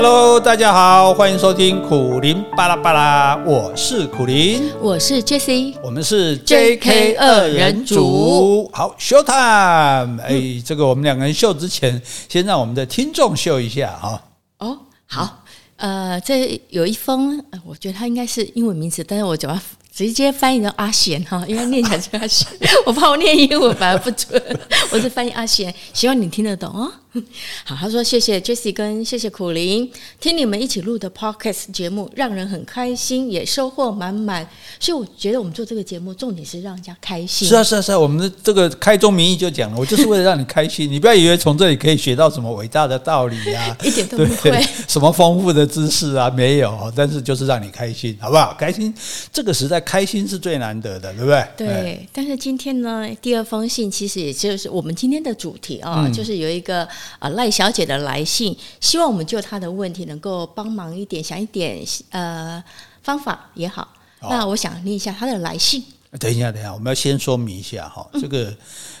[0.00, 8.70] Hello，大家好，欢迎收听苦林巴拉巴拉，我是苦林，我是 Jessie，我们是 JK 二人组。
[8.72, 10.20] 好，Show time！
[10.22, 14.22] 哎、嗯，这个我们两个人秀之前，先让我们的听众秀一下哈。
[14.58, 15.42] 哦，好，
[15.78, 19.60] 呃，这有一封，我觉得它应该是英文名字，但是我讲要
[19.98, 22.46] 直接翻译成阿贤哈，因为念起来是阿贤，
[22.86, 24.40] 我怕我念英文反而不准，
[24.92, 26.88] 我是翻译阿贤，希望你听得懂哦。
[27.64, 29.88] 好，他说谢谢 Jessie 跟谢谢苦苓，
[30.20, 34.46] 听你们一起录的 Podcast 节目让人很开心，也收获满满。
[34.78, 37.48] 所以我觉得我们做这个节目重点是让人家开心。
[37.48, 40.88] 是啊，是啊，是啊，我们的这个开宗明义就讲了，我就是为了让你开心。
[40.88, 44.64] 你不要以为从这里可以学到什么伟大的道理啊，一点都不会。
[44.86, 46.92] 什么丰富的知识啊，没有。
[46.94, 48.54] 但是就是让你开心，好不好？
[48.56, 48.94] 开心，
[49.32, 51.48] 这个时代开心是最难得的，对不对？
[51.56, 52.08] 对。
[52.12, 56.86] 但是今天呢，第二封信其实也就是我们今天的主题啊、哦嗯，就是有一个。
[57.18, 61.78] 啊，赖小姐的来信，希望我们就她的问题能够帮忙一点，想一点
[62.10, 62.62] 呃
[63.02, 63.88] 方法也好。
[64.20, 65.82] 那我想念一下她的来信。
[66.20, 68.54] 等一下，等一下，我们要先说明一下哈，这个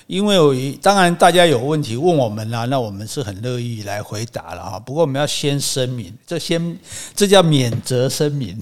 [0.08, 4.78] 因为我当然大家有问题问我们啦，那我们是很乐意来回答了哈。
[4.78, 6.78] 不过我们要先声明，这先
[7.14, 8.58] 这叫免责声明。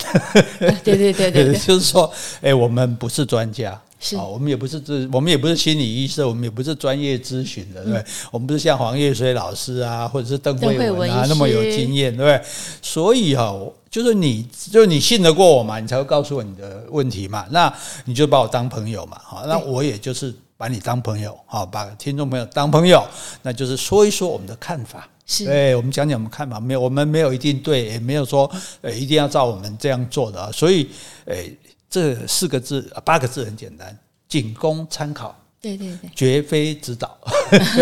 [0.82, 3.80] 对对对对，对， 就是说，哎，我们不是专家。
[4.00, 8.00] 是，我们也不是这，我们也不是心理医生，我们也不是专业咨询的，对不对？
[8.00, 12.42] 嗯、我们不是像黄叶水老师啊，或者是邓惠文啊那么有经验，对不对？
[12.82, 13.56] 所以哈，
[13.88, 17.46] 就是你，就是你信得过我嘛，你才会告诉我你的问题嘛。
[17.50, 17.72] 那
[18.04, 23.06] 你就把我当朋友嘛，好，那我也就是把你当朋友，好，把听众朋友当朋友，
[23.42, 30.90] 那就是说一说我们的看法，是，对，我们讲讲我们看法，没有，我们没有一定对，也没有说呃一定要照我们这样做的啊，所以，
[31.26, 31.56] 诶。
[31.88, 33.96] 这四个字八个字很简单，
[34.28, 35.34] 仅供参考。
[35.60, 37.18] 对对对，绝非指导。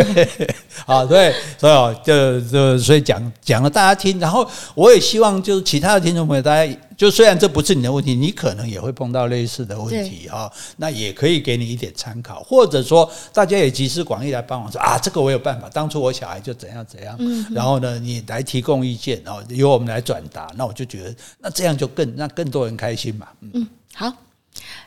[0.86, 23.51] 啊，对，所以就就所以讲讲了大家听，然后我也希望就是其他的听众朋友，大家就虽然这不是你的问题，你可能也会碰到类似的问题啊，那也可以给你一点参考，或者说大家也集思广益来帮忙说啊，这个我有办法，当初我小孩就怎样怎样，嗯，然后呢，你来提供意见，然后由我们来转达，那我就觉得那这样就更让更多人开心嘛，嗯。
[23.55, 24.12] 嗯好，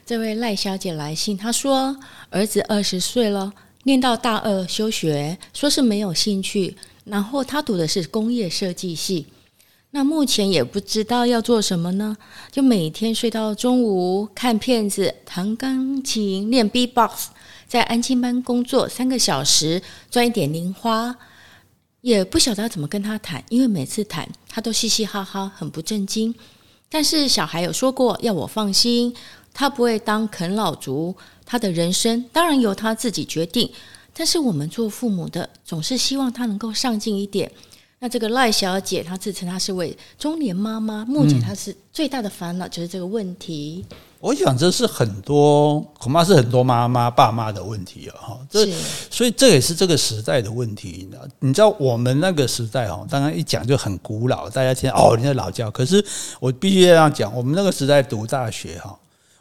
[0.08, 1.98] 这位赖小姐来信，她说
[2.30, 3.52] 儿子二十岁了，
[3.84, 6.78] 念到大二休学，说是没有兴趣。
[7.04, 9.26] 然后他读的是工业设计系，
[9.92, 12.16] 那目前也不知道要做什么呢，
[12.50, 17.28] 就每天睡到中午，看片子，弹钢琴，练 B-box，
[17.68, 21.14] 在安亲班工作三个小时，赚一点零花，
[22.00, 26.34] 也不晓得怎么跟他谈，因为每次谈他都嘻嘻哈哈，很不正经。
[26.90, 29.14] 但是小孩有说过要我放心，
[29.60, 33.68] 他不会当啃老族，他的人生当然由他自己决定。
[34.14, 37.52] 但是我们做父母的总是希望他能够上进一点。
[38.00, 43.84] 那这个赖小姐她自称她是位中年妈妈，目前她是最大的烦恼就是这个问题。
[44.20, 48.72] 我想这是很多恐怕是很多妈妈爸妈的问题啊，哈，这
[49.10, 51.10] 所以这也是这个时代的问题。
[51.40, 55.72] 你知道我们那个时代哦，当然一讲就很古老，大家听哦，你在老教。
[55.72, 56.04] 可是
[56.40, 58.96] 我必须要这样讲，我们那个时代读大学哈，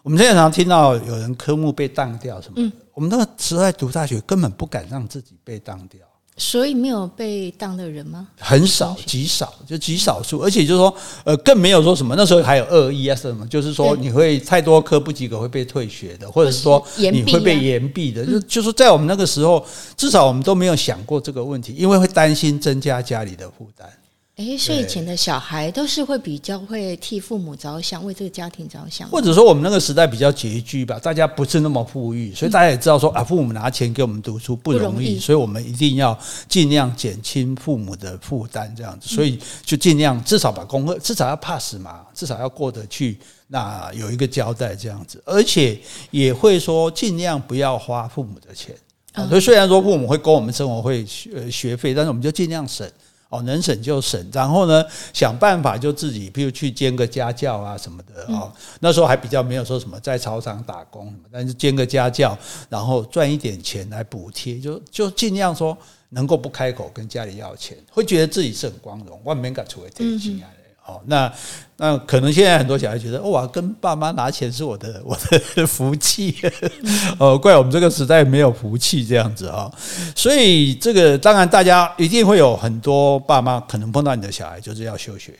[0.07, 6.01] 我们现在常听到有人科目被当掉什么，嗯，我们那个时代读大学根本不敢让自己被当掉。
[6.37, 8.29] 所以没有被当的人吗？
[8.39, 10.39] 很少，极少，就极少数。
[10.39, 12.15] 而且就是说，呃，更没有说什么。
[12.17, 18.25] 那时候还有二一啊什么，就是说你会太多科不及格会被退学的，或者是说你会被延毕的。
[18.25, 19.67] 就就是在我们那个时候，
[19.97, 23.91] 至少我们都没有想过这个问题，因为会担心增加家里的负担。
[24.37, 29.09] 哎，所以以前的小孩都是会比较会替父母着想，为这个家庭着想。
[29.09, 36.17] 或者说我们那个时代比较拮据吧，大家不是那么富裕，所以大家也知道说啊，父母拿钱给我们读书不容易，所以我们一定要
[36.51, 45.81] 尽量减轻父母的负担，这样子，所以就尽量至少把功课至少要 pass 嘛，至少要过得去，那有一个交代这样子，而且
[46.11, 48.77] 也会说尽量不要花父母的钱。
[49.31, 52.87] 所以虽然说父母会供我们生活费学学费，但是我们就尽量省。
[53.37, 58.53] 哦，能省就省，然后呢，想办法就自己，譬如去兼个家教啊什么的哦。
[58.81, 62.37] 那时候还比较没有说什么在操场打工什么，但是兼个家教，
[62.69, 65.77] 然后赚一点钱来补贴，就就尽量说
[66.09, 70.49] 能够不开口跟家里要钱，会觉得自己是很光荣，万没敢出为天心啊。
[70.87, 71.33] 哦，那
[71.79, 75.19] 那可能现在很多小孩觉得，哇，跟爸妈拿钱是我的我
[75.55, 76.35] 的 福气，
[77.19, 79.71] 哦，怪我们这个时代没有福气这样子啊。
[80.15, 85.35] 所以这个当然大家一定会有很多爸妈可能碰到你的小孩就是要休学，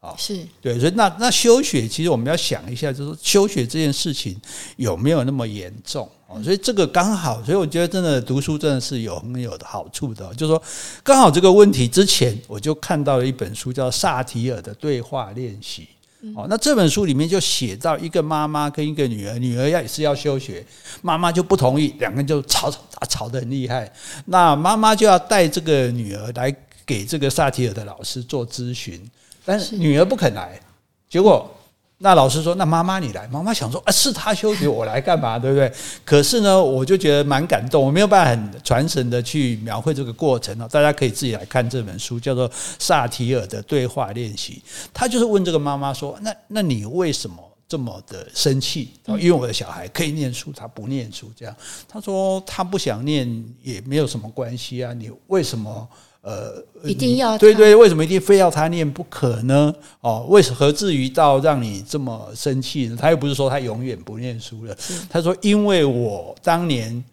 [0.00, 4.34] 啊，是对，所以那那休学其实我们要想一下，就是休学这件事情
[4.76, 10.34] 有没有那么严重哦，所以这个刚好，所以我觉得真的读书真的是有很有的好处的。
[10.34, 10.62] 就是说，
[11.04, 15.86] 刚好这个问题之前我就看到了一本书，叫萨提尔的对话练习。
[16.34, 20.66] 哦，那这本书里面就写到一个妈妈跟一个女儿，女儿要也是要休学，
[21.00, 23.92] 妈妈就不同意，两个人就吵吵吵得很厉害。
[24.24, 26.52] 那妈妈就要带这个女儿来
[26.84, 29.00] 给这个萨提尔的老师做咨询，
[29.44, 30.60] 但是女儿不肯来，
[31.08, 31.48] 结果。
[31.98, 35.38] 那老师说：“那妈妈你来。”妈妈想说：“啊，是他休学，我来干嘛？
[35.40, 35.72] 对不对？”
[36.04, 37.82] 可是呢，我就觉得蛮感动。
[37.82, 42.46] 我没有办法很传神的去描绘这个过程哦，大家可以自己来看这本书，叫做
[42.78, 44.62] 《萨提尔的对话练习》。
[44.92, 48.90] 他就是问这个妈妈说：“那那你为什么这么的生气？
[49.06, 51.32] 因为我的小孩可以念书，他不念书。
[51.34, 51.56] 这样。”
[51.88, 53.26] 他说：“他不想念
[53.62, 55.88] 也没有什么关系啊，你为什么？”
[56.26, 59.72] 呃，一定要对对，为什么一定非要他念不可呢？
[60.00, 62.96] 哦，为何至于到让你这么生气呢？
[63.00, 64.76] 他又不是说他永远不念书了，
[65.08, 67.04] 他说因为我当年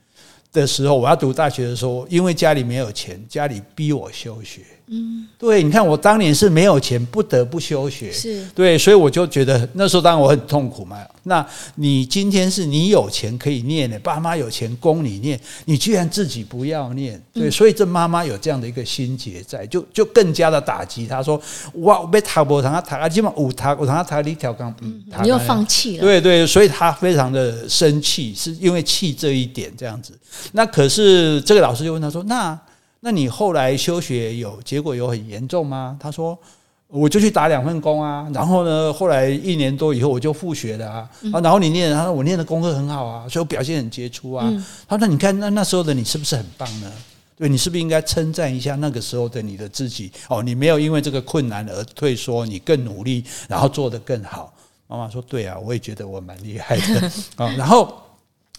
[0.51, 4.61] 的时候，我要读大学的时候，因为家里没有钱，家里逼我休学。
[4.93, 10.97] 嗯，对，你看我当年是没有钱，不得不休学，是对，所以我就觉得那时候当然我很痛苦嘛。
[11.25, 11.45] 那
[11.75, 21.41] 你今天是你有钱可以念的，爸妈有钱供你念，你居然自己不要念，对，所以这妈妈有这样的一个心结在，就就更加的打击他说，
[21.75, 30.13] 哇，我被塔博堂他塔，基本五塔我堂他塔一条杠，嗯，你又放弃了，对对，所以他非常的生气，是因为气这一点这样子。
[30.51, 32.59] 那可是这个老师就问他说，那。
[33.05, 35.97] 那你后来休学有结果有很严重吗？
[35.99, 36.39] 他说，
[36.87, 44.49] 我就去打两份工啊，然后呢，后来一年多以后我就复学了啊，啊，然后你念，他说我念的功课很好啊，所以我表现很杰出啊。
[44.87, 46.89] 他说，那你看那那时候的你是不是很棒呢？
[47.35, 50.09] 对，你是不是应该称赞一下那个时候的你的自己？
[50.29, 54.53] 哦，你没有因为这个困难而退缩，你更努力，然后做得更好。
[54.87, 57.97] 妈妈说，对啊，我也觉得我蛮厉害的啊，然后。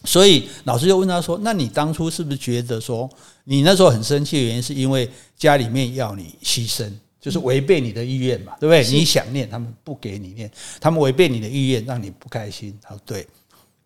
[0.05, 3.09] 所以老师就问他说：“那你当初是不是觉得说，
[3.43, 8.85] 你那时候很生气的原因是因为家里面要你牺牲，就是违背你的意愿嘛，对不对？
[8.91, 12.77] 你想念，他们不给你念，他们违背你的意愿，让你不开心。
[12.81, 13.27] 他说对，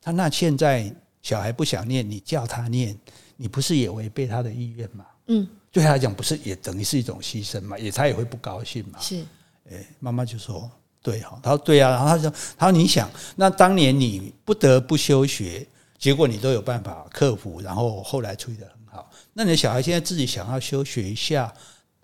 [0.01, 2.97] 他那现在小孩不想念，你叫他念，
[3.37, 5.05] 你不是也违背他的意愿吗？
[5.27, 7.77] 嗯，对他来讲不是也等于是一种牺牲嘛？
[7.77, 8.99] 也他也会不高兴嘛？
[8.99, 9.23] 是，
[9.71, 10.69] 哎，妈妈就说
[11.01, 15.65] 对哈，他说对啊，然后他说他说你想，那当年你不得不休学。”
[15.99, 19.11] 结果你都有办法克服，然后后来处理得很好。
[19.33, 21.53] 那你的小孩现在自己想要休学一下，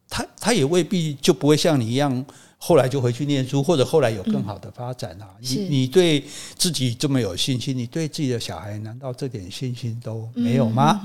[0.09, 2.25] 他他也未必就不会像你一样，
[2.57, 5.30] 后来就回去念书，或者后来有更好的发展啊。
[5.39, 6.24] 你你对
[6.57, 11.01] 自己这么有信心，你对自己的小孩难道这点信心都没有吗？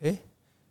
[0.00, 0.16] 诶，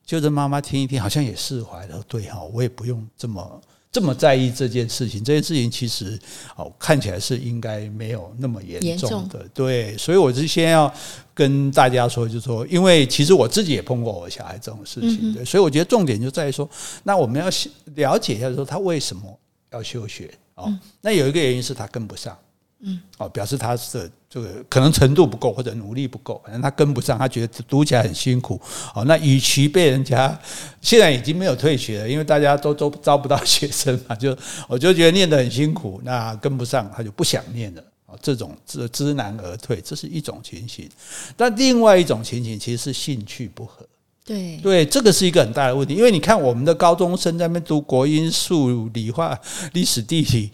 [0.03, 2.03] 就是妈妈听一听，好像也释怀了。
[2.07, 3.61] 对哈，我也不用这么。
[3.91, 6.17] 这么在意这件事情，这件事情其实
[6.55, 10.93] 哦看起来是应该没有那么严重的，对，所以我是先要
[11.39, 16.69] 跟大家说，就是说，因为其实我自己也碰过我小孩这种事情，对，所以我觉得重点就在于说，
[17.03, 17.47] 那我们要
[17.95, 19.23] 了解一下，说他为什么
[19.71, 20.69] 要休学哦，
[20.99, 22.37] 那有一个原因是他跟不上。
[22.81, 28.59] 嗯，哦，表示他的这个可能程度不够，或者努力不够，反正他跟不上，他觉得读起来很辛苦。
[28.95, 30.39] 哦，那与其被人家
[30.79, 34.37] 现在已经没有退学了，因为大家都都招不到学生嘛，就
[34.69, 37.83] 我就觉得念得很辛苦，那跟不上他就不想念了。
[38.11, 40.89] 哦，这种知知难而退，这是一种情形。
[41.37, 43.85] 但另外一种情形其实是兴趣不合。
[44.25, 49.39] 对对，这个是一个很大的问题，因为你看我们的高中生在那边读国英数理化
[49.73, 50.51] 历史地理。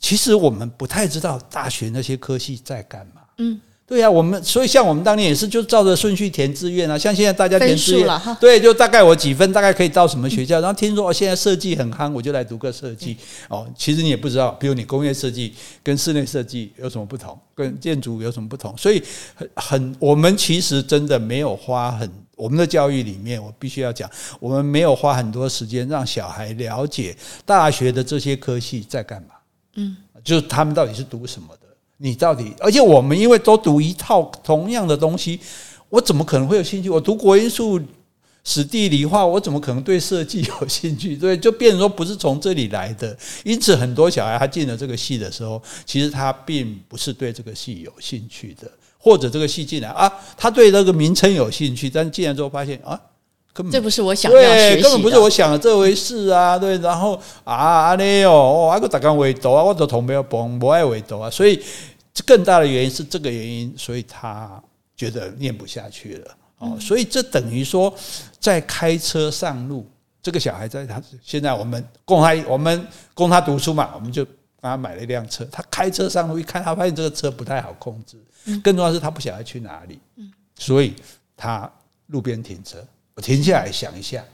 [0.00, 3.22] 其实我们不太知道大学那些科系在干嘛。
[3.38, 6.98] 嗯，对呀，我们所以像我们当年也是就照着顺序填志愿啊。
[6.98, 10.60] 像现在大家填志愿，对，就大概我几分，大概可以到什么学校。
[10.60, 13.16] 然后听说现在设计很夯，我就来读个设计。
[13.48, 18.76] 哦，其实你也不知道，比如你工业设计跟室内设计有什么不同，跟建筑有什么不同。
[18.76, 19.02] 所以
[19.34, 27.16] 很很，我们其实真的没有花很我们的教育里面，我必须要讲，我们没有花很多时间让小孩了解
[27.46, 29.28] 大学的这些科系在干嘛。
[29.76, 31.67] 嗯，就是他们到底是读什么的？
[31.98, 35.38] 你到底，而且我们因为都读一套同样的东西，
[35.88, 36.88] 我怎么可能会有兴趣？
[36.88, 37.80] 我读国英数、
[38.44, 41.16] 史地理化，我怎么可能对设计有兴趣？
[41.16, 43.16] 对，就变成说不是从这里来的。
[43.44, 52.98] 因此，很多小孩他进了这个系的时候，其实他并不是对这个系有兴趣的，或者这个系进来啊，他对那个名称有兴趣，但进来之后发现啊。
[53.72, 56.56] 这不是我想要学习的，根本不是我想的这回事啊！
[56.56, 61.60] 对，然后啊，阿内哦，我还个打钢围斗啊，我都同没有崩，不爱围斗啊，所以
[62.24, 64.62] 更大的原因是这个原因，所以他
[64.96, 67.92] 觉得念不下去了哦，所以这等于说
[68.38, 69.84] 在开车上路，
[70.22, 74.24] 这个小孩在他现在我们供他，我们供他读书嘛，我们就
[74.60, 78.16] 帮他买了一辆车，他开车上路一看，他发现这个车不太好控制，
[78.62, 79.98] 更重要是他不晓得去哪里。
[80.56, 80.94] 所以
[81.36, 81.70] 他
[82.06, 82.84] 路边停车，
[83.18, 84.24] 我停下来想一下。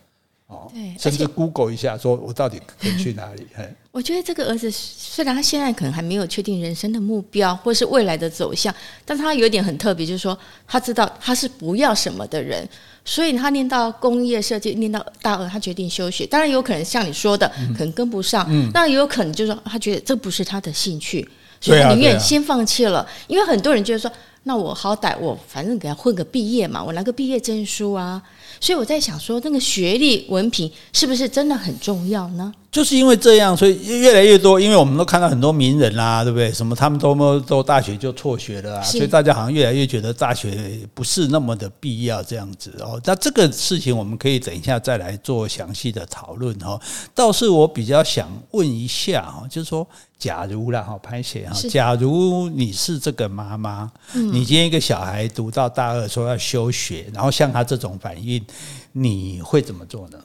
[0.47, 3.47] 哦，对，甚至 Google 一下，说我到底可以去哪里？
[3.91, 8.73] 我觉得这个儿子虽然他现在可能还没有确定人生的目标或是未来的走向，
[9.07, 10.39] 但他有一点很特别，就是说
[10.69, 12.69] 他知道他是不要什么的人，
[13.07, 16.27] 所以他念到工业设计，念到大二，他决定休学。
[16.27, 21.27] 当然有可能像你说的，可能跟不上，嗯，那也有可能就是说他觉得这不是他的兴趣，
[21.59, 23.09] 所以他宁愿先放弃了。
[23.29, 24.13] 因为很多人就是说，
[24.45, 28.23] 那我好歹我反正给他混个毕业嘛，我拿个毕业证书啊。
[28.61, 32.55] 所以我在想说，那个学历文凭是不是真的很重要呢？
[32.75, 36.51] 就是因为这样，所以越来越多，因为我们都看到很多名人啦、啊，对不对？
[36.51, 43.01] 什么他们都都大学就辍学了啊，所以大家好像越来越觉得大学不是那么的必要这样子哦。
[43.05, 46.77] 那这个事情我们可以等一下再来做详细的讨论哦。
[47.15, 49.87] 倒是我比较想问一下哈，就是说，
[50.19, 58.45] 假如啦哈，拍写哈，假如你是这个妈妈，你今天一个小孩读到大二说要休学，然后像他这种反应，
[58.91, 60.19] 你会怎么做呢？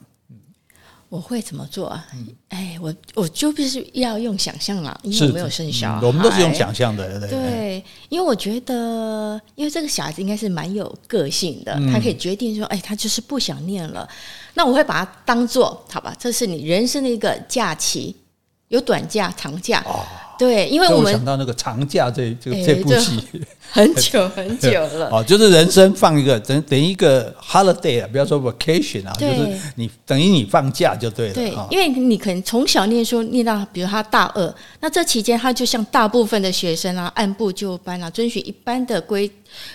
[1.10, 2.08] 我会怎么做啊？
[2.50, 7.86] 哎，我我就必须要用想象了，因为我没有生小孩，我们都是用想象的，对对，对。
[8.10, 14.08] 因为我觉得，因为这个小孩子应该是蛮有个性的，他可以决定说，哎，他就是不想念了。
[14.54, 18.16] 那我会把它当做，好吧，这是你人生的一个假期，
[18.70, 19.84] 有短假、长假。
[20.38, 23.22] 对，因为我们想到那个长假这这这部戏
[23.70, 31.34] 很久很久了 哦，就是人生放一个等等一个 holiday 啊，不要说 vacation 啊，就是你等于你放假就对了。
[31.34, 39.30] 对，因为你可能从小念书念到，比如他大二，那这期间他就像大部分的学生啊，按部就班啊，遵循一般的规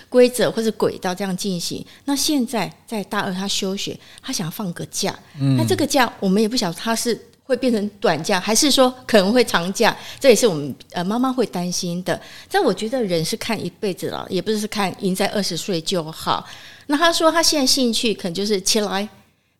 [0.09, 1.85] 规则或者轨道这样进行。
[2.05, 5.15] 那现在在大二他休学，他想放个假，
[5.55, 7.21] 那这个假我们也不晓得他是。
[7.47, 9.95] 会变成短假，还是说可能会长假？
[10.19, 12.19] 这也是我们呃妈妈会担心的。
[12.49, 16.43] 但我觉得人是看一辈子了，也不是看赢在二十岁就好。
[16.87, 19.07] 那他说他现在兴趣可能就是起来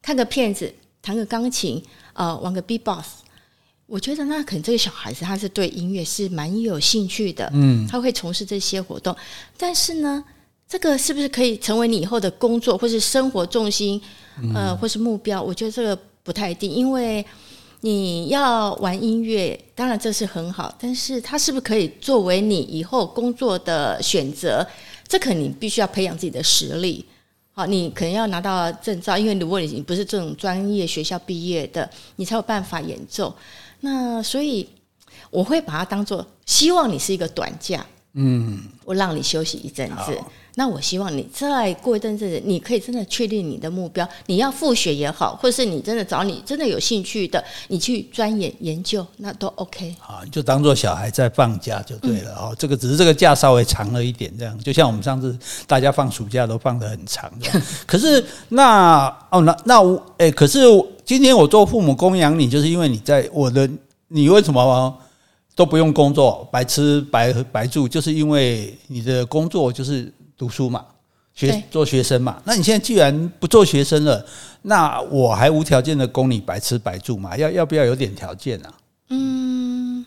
[0.02, 1.80] 看个片子，弹个钢琴，
[2.14, 3.06] 呃，玩个 B-box。
[3.86, 9.16] 我觉得那可能这个小孩子他是对音乐是蛮有兴趣的，嗯，他会从事这些活动。
[9.60, 10.24] 但是呢，
[10.68, 14.02] 这个是不是可以成为你以后的工作或是生活重心？
[14.56, 15.40] 呃，或是目标？
[15.40, 17.24] 我觉得这个不太一定，因为。
[17.86, 24.66] 你要玩音乐，当然这是很好，但是它是不是可以作为你以后工作的选择？
[25.08, 27.06] 这可能你必须要培养自己的实力。
[27.54, 33.32] 好，你可能要拿到证照，因为如果你不是这种专业学校毕业的，你才有办法演奏。
[33.82, 34.68] 那所以
[35.30, 40.20] 我会把它当做希望你是一个短假，嗯，我让你休息一阵子。
[40.58, 44.08] 那我希望你再过一阵子，你可以真的确定你的目标。
[44.28, 49.94] 你要复学也好，或是你真的找你真的有兴趣的，你去钻研研究，那都 OK。
[50.00, 52.56] 好，就当做小孩在放假就对了哦。
[52.58, 57.30] 这个只是这个假稍微长了一点，这样就像我们上次大家放暑假都放得很长。
[57.86, 60.62] 可是那哦那那我哎，可是
[61.04, 63.70] 今天我做父母供养你，就是因为你在我的，
[64.08, 64.98] 你为什么
[65.54, 70.10] 都不用工作，白吃白白住，就是因为你的工作就是。
[70.38, 70.86] 读书嘛，
[71.34, 74.26] 学做学生嘛，那你现在既然不做学生了，
[74.64, 77.36] 那我还无条件的供你白吃白住嘛？
[77.38, 78.74] 要要不要有点条件啊？
[79.10, 80.06] 嗯，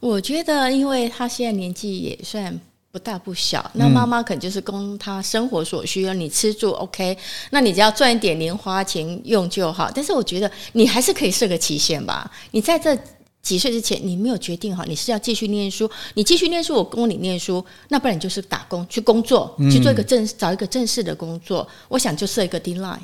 [0.00, 7.16] 我觉得，因为他现在年纪也算不大不小，那妈妈可能就是供他生活所需要，你吃住 OK，
[7.50, 9.90] 那你只要赚一点零花钱用就好。
[9.94, 12.96] 但是我觉得你还是可以设个期限吧，你在这。
[13.42, 15.90] 几岁之前你没有决定好，你是要继续念书？
[16.14, 21.66] 你继续念书，我供你念书，那不然你就是打工去工作，去做一个正找一个正式的工作。
[21.88, 23.00] 我想就设一个 deadline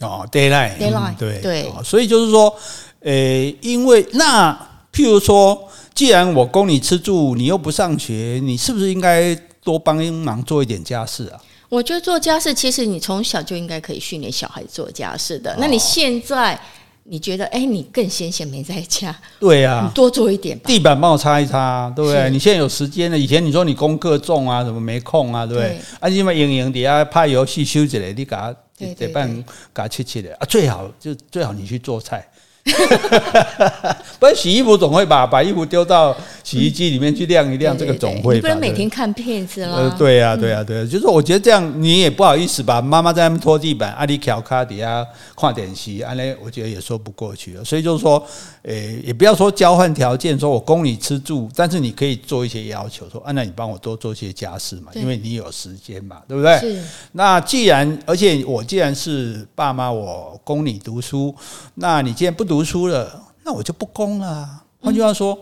[0.00, 1.70] 哦，deadline，deadline，对对。
[1.84, 2.56] 所以就是说，
[3.00, 3.12] 呃，
[3.60, 4.54] 因为那
[4.94, 11.38] 譬如说，既然我供你吃住，你又不上学，你是不是应该多帮忙做一点家事啊？
[11.68, 15.54] 我觉得做家事，其实你从小就应该可以训练小孩做家事的。
[15.60, 16.58] 那你现在？
[17.04, 22.30] 你觉得，哎、欸，你更闲闲没在家，对呀、啊，你多做一点吧，地板帮我擦一擦，对不对？
[22.30, 25.70] 你现在有时间了，以前你说你功课重啊，怎么没空啊，对不对？
[25.70, 28.54] 对啊，因为莹莹底下拍游戏休息了，你给他
[28.96, 29.44] 得办给
[29.74, 32.26] 他切切的啊，最好就最好你去做菜。
[34.20, 38.36] 不是洗衣服总会把把衣服丢到洗衣机里面去晾一晾，这个总会。
[38.36, 39.76] 你不能每天看片子了。
[39.76, 42.80] 呃，对呀，对呀，对啊，就是我觉得这样你也不好意思吧？
[42.80, 45.04] 妈妈在那边拖地板，阿里乔卡底下
[45.34, 47.64] 跨点席，阿嘞，我觉得也说不过去了。
[47.64, 48.24] 所以就是说，
[48.62, 56.56] 诶，也不要说交换条件，说我供你吃住，但是你可以做一些要求，说啊，那你帮我多做些家事嘛，因为你有时间嘛，对不对？
[56.60, 56.80] 是。
[57.10, 61.34] 那既然，而且我既然是爸妈，我供你读书，
[61.74, 62.51] 那你既然不读。
[62.52, 64.62] 读书了，那我就不供了。
[64.78, 65.38] 换句话说，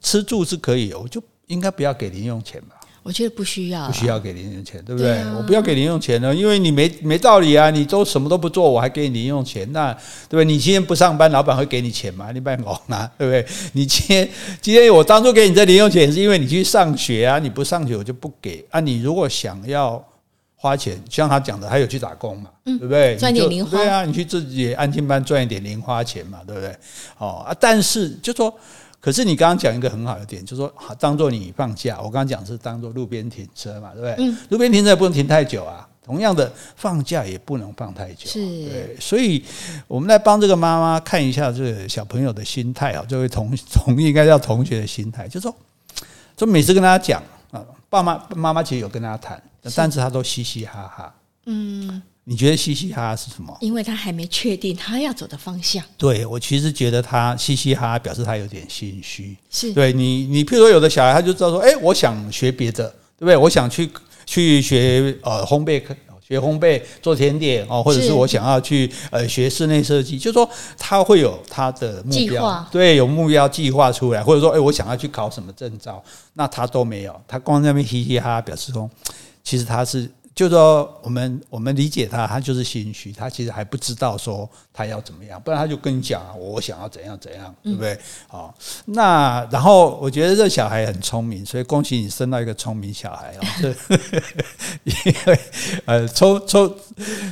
[0.00, 2.76] 吃住是可以，我就应该不要给零用钱吧？
[3.02, 5.10] 我觉得不需要，不需要给零用钱，对不对？
[5.10, 7.70] 对啊、我不要给零用钱呢，因为你没没道理啊！
[7.70, 9.92] 你都什么都不做，我还给你零用钱，那
[10.28, 10.44] 对不对？
[10.44, 12.30] 你今天不上班，老板会给你钱吗？
[12.30, 13.44] 你别搞啊， 对不对？
[13.72, 14.30] 你今天
[14.62, 17.40] 今天我当初给你这零用钱，是因为你去上学啊！
[17.40, 18.78] 你不上学，我就不给啊！
[18.78, 20.02] 你如果想要
[20.64, 23.16] 花钱，像他讲的，还有去打工嘛，嗯、对不对？
[23.16, 26.74] 赚点零花，对啊，你去自己安静班赚一点零花钱嘛，对不对？
[27.18, 28.52] 哦啊，但是就说。
[29.04, 31.98] 可是你刚刚讲一个很好的点，就是说，好，当做你放假。
[31.98, 34.14] 我刚刚讲是当做路边停车嘛，对不对？
[34.18, 34.34] 嗯。
[34.48, 35.86] 路边停车也不能停太久啊。
[36.02, 38.26] 同样的，放假也不能放太久。
[38.26, 38.40] 是。
[38.40, 38.96] 对。
[38.98, 39.44] 所以，
[39.86, 45.54] 我们来帮这个妈妈看一下这个小朋友的心态啊，这位同 同应该叫同学的心态，就是说，
[46.34, 49.38] 就每次跟他讲啊，爸妈妈妈其实有跟他谈，
[49.74, 51.14] 但是他都嘻嘻哈哈。
[51.46, 52.02] 嗯。
[52.26, 53.54] 你觉得嘻嘻哈哈是什么？
[53.60, 55.84] 因为他还没确定他要走的方向。
[55.98, 59.36] 对，我其实觉得他嘻嘻哈哈，表示他有点心虚。
[59.50, 63.36] 是对你，你譬如说有的小孩他就知道说，哎，我想学别的，对不对？
[63.36, 63.90] 我想去
[64.24, 65.82] 去学呃烘焙，
[66.26, 72.66] 学烘焙做甜点哦，或者是我想要去呃学室内设计，就是说他会有他的目标。
[72.72, 76.02] 对，有目标计划出来，或者说哎，我想要去考什么证照，
[76.32, 78.88] 那他都没有，他光在那边嘻嘻哈哈，表示说
[79.44, 80.10] 其实它是。
[80.34, 87.96] 就说我们我们理解他，他就是心虚，他其实还不知道说他要怎么样，不然他就跟你讲啊，我想要怎样怎样，对不对？
[88.26, 88.52] 好，
[88.86, 93.46] 那然后我觉得这小孩很聪明，所以恭喜你生到一个聪明小孩哦。
[93.60, 93.68] 这
[94.84, 95.38] 因为
[95.84, 96.74] 呃，聪聪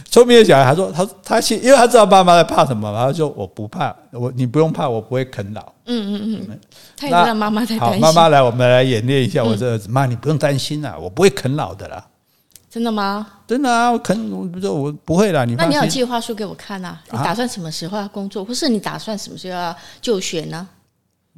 [0.08, 5.72] 聪明的小孩，他说他他因为他知道爸妈在怕什么，他说我不怕，我你不用怕，我不会啃老。
[5.86, 6.60] 嗯嗯嗯，
[6.96, 8.00] 他也知道妈妈在担心。
[8.00, 9.42] 好，妈妈来，我们来演练一下。
[9.42, 12.06] 我这儿子妈，你不用担心啦，我不会啃老的啦。
[12.72, 13.26] 真的吗？
[13.46, 15.44] 真的啊，我肯我不我不会啦。
[15.44, 16.98] 你那你有计划书给我看啊？
[17.10, 20.66] 你打算什么时候要工作，或是你打算什么时候要就学呢？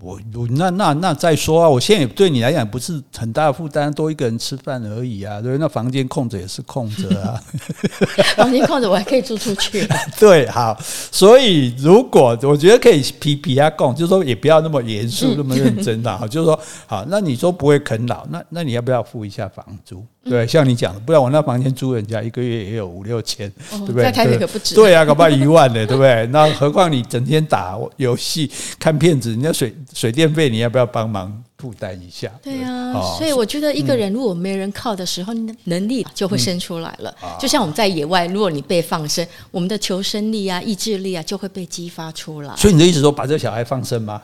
[0.00, 1.68] 我我那那那再说啊！
[1.68, 5.40] 我现在也对你来讲不是很大的负担，多一个人吃饭而已啊。
[5.40, 7.40] 对，那房间空着也是空着啊。
[8.36, 9.84] 房间空着，我还可以租出去。
[10.18, 10.76] 对，好。
[11.10, 16.28] 所以如果我觉得可以皮皮啊共，就是说也不要那么严肃，嗯、那么认真的哈。
[16.28, 20.04] 就是说，好，那你说不会啃老，那那你要不要付一下房租？
[20.24, 24.04] 对，像你讲的，不然我那房间租人家一个月也有五六千，哦、对不对？
[24.04, 24.74] 在台北可不止。
[24.74, 26.26] 对啊，搞不好一万呢，对不对？
[26.28, 32.30] 那何况你整天打游戏、看片子，人家水水电费你要不要帮忙负担一下？
[32.42, 37.14] 对啊，哦、所以我觉得一个人如果没人靠的时候，嗯、能力就会生出来了。
[37.22, 42.54] 嗯、就像我们在野外，如果你被放生，我们的求生力啊、意志力啊就会被激发出来。
[42.56, 44.20] 所以你的意思说，把这个小孩放生吗？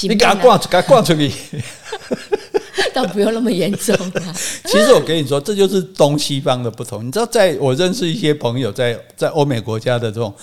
[0.00, 1.30] 你给他挂，给他挂出去。
[2.92, 4.34] 倒不用那么严重啊！
[4.66, 7.06] 其实我跟你说，这就是东西方的不同。
[7.06, 10.34] 你知道，在我认识一些朋友在在欧美国家的这种，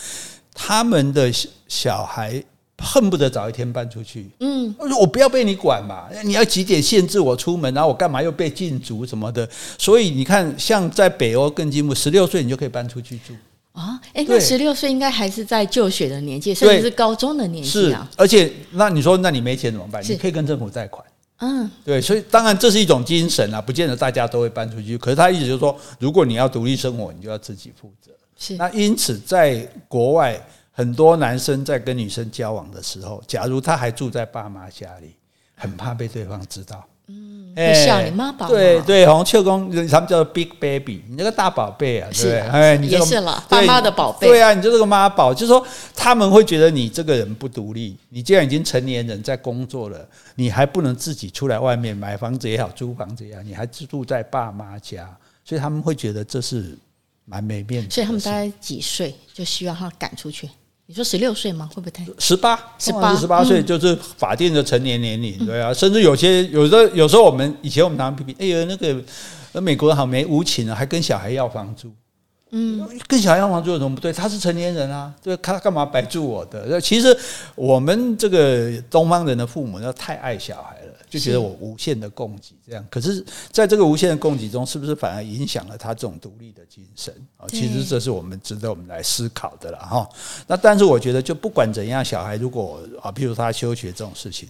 [0.54, 1.32] 他们的
[1.68, 2.44] 小孩
[2.78, 4.30] 恨不得早一天搬出去。
[4.40, 9.48] 嗯，我说我不要被你管嘛，你要几点限制我出门，然后我干嘛又被禁足什么的？
[9.78, 13.34] 所以你看，像在北欧更进步，十六岁你就可以搬出去住
[13.74, 14.00] 啊！
[14.14, 18.10] 哎，那十六岁应该还是在就学的年纪，甚至是高中的年纪啊。
[18.18, 20.04] 而且，那你说，那你没钱怎么办？
[20.04, 21.06] 你可以跟政府贷款。
[21.44, 24.96] 嗯，对，所以当然这是一种精神啊，不见得大家都会搬出去。
[24.96, 28.12] 可是他意思就是说，如果你要独立生活，你就要自己负责。
[28.38, 30.40] 是，那因此在国外，
[30.72, 35.16] 很多男生在跟女生交往的时候，假如他还住在爸妈家里，
[35.56, 36.86] 很怕被对方知道。
[37.12, 55.10] 嗯，欸、小你妈宝，对对，好像秋公他们叫做 big baby，你这个大宝贝啊，是对，哎，你也是了，爸妈的宝贝，对啊，你就是个妈宝，就是说他们会觉得你这个人不独立，你既然已经成年人在工作了，你还不能自己出来外面买房子也好，租房子也好，你还住在爸妈家，
[55.44, 56.78] 所以他们会觉得这是
[57.26, 57.90] 蛮没面子。
[57.90, 60.50] 所以他们大概几岁就希望他赶出去？
[60.92, 61.70] 你说十六岁吗？
[61.74, 62.54] 会不会太十八？
[62.78, 65.74] 十八十八岁就是法定的成年年龄，对啊。
[65.74, 71.90] 甚至有些有的有时候我们以前我们常常批评，哎呦，那个美国人好没无情啊，还跟小孩要房租。
[72.50, 74.12] 嗯，跟小孩要房租有什么不对？
[74.12, 76.82] 他是成年人啊，对，他干嘛白住我的？
[76.82, 77.18] 其实
[77.56, 80.81] 我们这个东方人的父母要太爱小孩了，
[81.12, 82.84] 就觉得我无限的供给这样。
[82.90, 87.46] 可是，在这个无限的供给中，是不是反而影响了他这种独立的精神啊？
[87.50, 90.10] 其实这是我们值得我们来思考的了哈。
[90.48, 94.48] 那但是我觉得，就不管怎样，小孩如果啊，譬如他休学这种事情。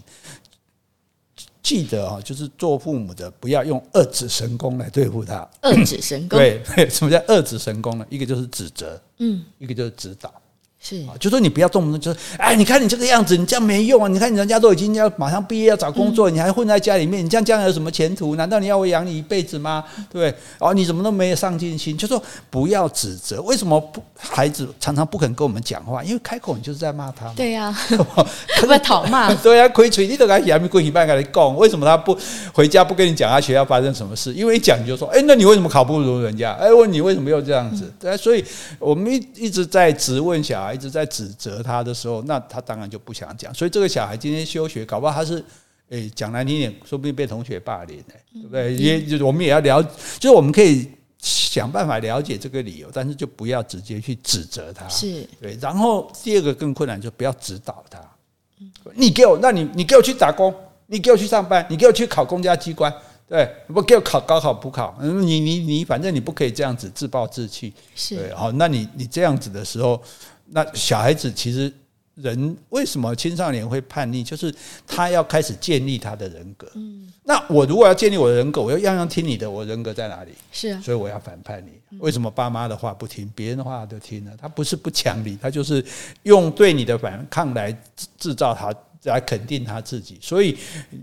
[1.63, 5.47] 记得啊，就是做父母的不要用二指神功来对付他。
[5.61, 6.37] 二指神功，
[6.75, 8.05] 对，什么叫二指神功呢？
[8.09, 10.33] 一个就是指责，嗯，一个就是指导。
[10.83, 14.07] 是，就说你不要动不动就说，哎，你看你这个样子，你这样没用啊！
[14.07, 18.35] 你看人家都已经要马上毕业要找工作，嗯、你还混在家里面，你这样将来有什么前途？
[18.35, 19.83] 难道你要我养你一辈子吗？
[20.11, 20.33] 对不对？
[20.57, 21.95] 哦，你怎么都没有上进心？
[21.95, 26.03] 就说不要指责，为什么不孩子常常不肯跟我们讲话？
[26.03, 27.31] 因为开口你就是在骂他。
[27.35, 27.65] 对呀、
[28.15, 28.25] 啊，
[28.57, 29.31] 可不讨骂？
[29.35, 32.17] 对呀、啊，亏吹你都该下面跪一半跟你讲，为什么他不
[32.51, 34.33] 回家不跟你讲他学校发生什么事？
[34.33, 36.53] 因为一讲你就说，哎，那你为什么考不如人家？
[36.53, 37.83] 哎，问你为什么又这样子？
[37.85, 38.43] 嗯、对，所以
[38.79, 40.70] 我们一一直在质问小孩。
[40.73, 43.53] 一直在指责他的时候，那他当然就不想讲。
[43.53, 45.43] 所以这个小孩今天休学，搞不好他是，
[45.89, 48.75] 诶，讲难听点，说不定被同学霸凌呢，对不对？
[48.75, 49.81] 也就是我们也要了，
[50.19, 54.87] 就是我们可以想办法了解这个理由，但是就不要直接去指责他。
[54.87, 55.57] 是对。
[55.61, 57.99] 然后第二个更困难，就不要指导他。
[58.93, 60.53] 你给我，那你你给我去打工，
[60.87, 62.93] 你给我去上班，你给我去考公家机关。
[63.27, 67.73] 对，不给我考高考补考，你你你，反正你不可以这样子自暴自弃。
[67.95, 70.01] 是对，好，那你你这样子的时候，
[70.51, 71.71] 那小孩子其实
[72.15, 74.23] 人为什么青少年会叛逆？
[74.23, 74.53] 就是
[74.85, 76.69] 他要开始建立他的人格。
[76.75, 80.31] 嗯，那我如果要建立我的人格，我要样样听你的，我人格在哪里？
[80.51, 81.97] 是啊，所以我要反叛你。
[81.99, 84.31] 为什么爸妈的话不听，别人的话都听呢？
[84.39, 85.83] 他不是不讲理，他就是
[86.23, 87.75] 用对你的反抗来
[88.17, 88.73] 制造他。
[89.09, 90.57] 来肯定他自己，所以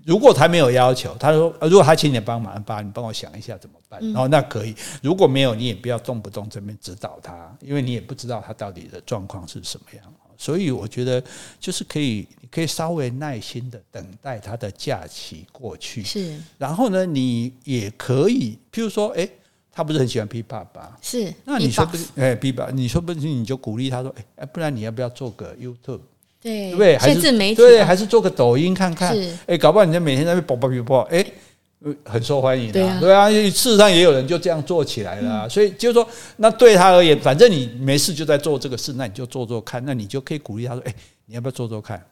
[0.04, 4.74] 如果他没有要求，他说：“如果他请你帮忙，爸，你帮我想一下怎么办？”然后那可以。
[5.02, 10.04] 如果没有，你也不要动不动这边指导他，因为你也不知道他到底的状况是什么样。
[10.36, 11.20] 所以我觉得
[11.58, 16.04] 就是可以，你可以稍微耐心的等待他的假期过去。
[16.04, 16.38] 是。
[16.56, 19.28] 然后呢，你也可以，譬如说，诶，
[19.72, 21.34] 他不是很喜欢逼爸爸，是。
[21.44, 26.00] 那你说不，诶，逼爸，你说不定你就鼓励他说：“诶，不然你要不要做个 YouTube？”
[26.40, 26.96] 对，对不对？
[26.98, 29.14] 还是自媒体，对，还是做个抖音看看。
[29.14, 31.24] 是，哎，搞不好你就每天在那边播播播，哎，
[32.04, 33.30] 很受欢迎的，对啊，对啊。
[33.30, 40.94] 事实上也有人就这样做起来了，所以就是说，那对他而言，反正你没事就在做这个事，那你就做做看，那你就可以鼓励他说，哎，
[41.26, 42.04] 你要不要做做看？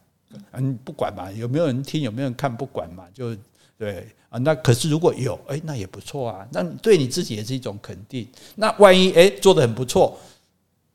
[0.53, 3.35] 嗯，不管嘛，有没有人听，有没有人看，不管嘛，就
[3.79, 4.39] 对啊。
[4.39, 8.27] 那可是如果有，哎，那也不错啊，那对你自己也是一种肯定。
[8.57, 10.19] 那万一哎做得很不错。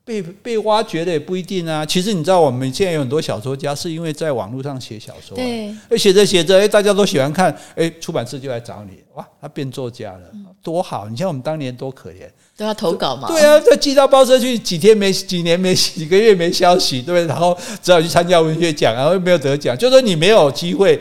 [0.04, 1.86] 被被挖掘的也不一定啊。
[1.86, 10.22] 其实你知道，我们现在有很多小说家是因为在网络上写小说，对，写着写着，哎，大家都喜欢看，哎，出版社就来找你，哇，他变作家了，
[10.64, 11.08] 多好！
[11.10, 17.26] 你像我们当年多可怜，都要投稿嘛，对啊，再寄到报社去，几天没，几年没，几个月没消息，对不对？
[17.28, 21.00] 然后只好去参加文学奖，然后又没有得奖，就说你没有机会。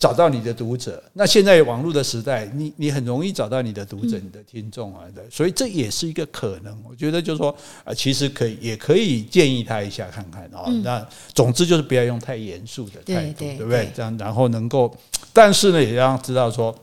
[0.00, 6.82] 找到你的读者，那现在网络的时代，你你很容易找到你的读者、你的听众啊，对，所以这也是一个可能。
[6.88, 10.64] 我觉得就是说，啊，其实可以，也可以建议他一下看看啊。
[10.82, 13.90] 那总之就是不要用太严肃的态度，对不对？
[13.94, 14.90] 这样，然后能够，
[15.34, 16.74] 但是呢，也要知道说，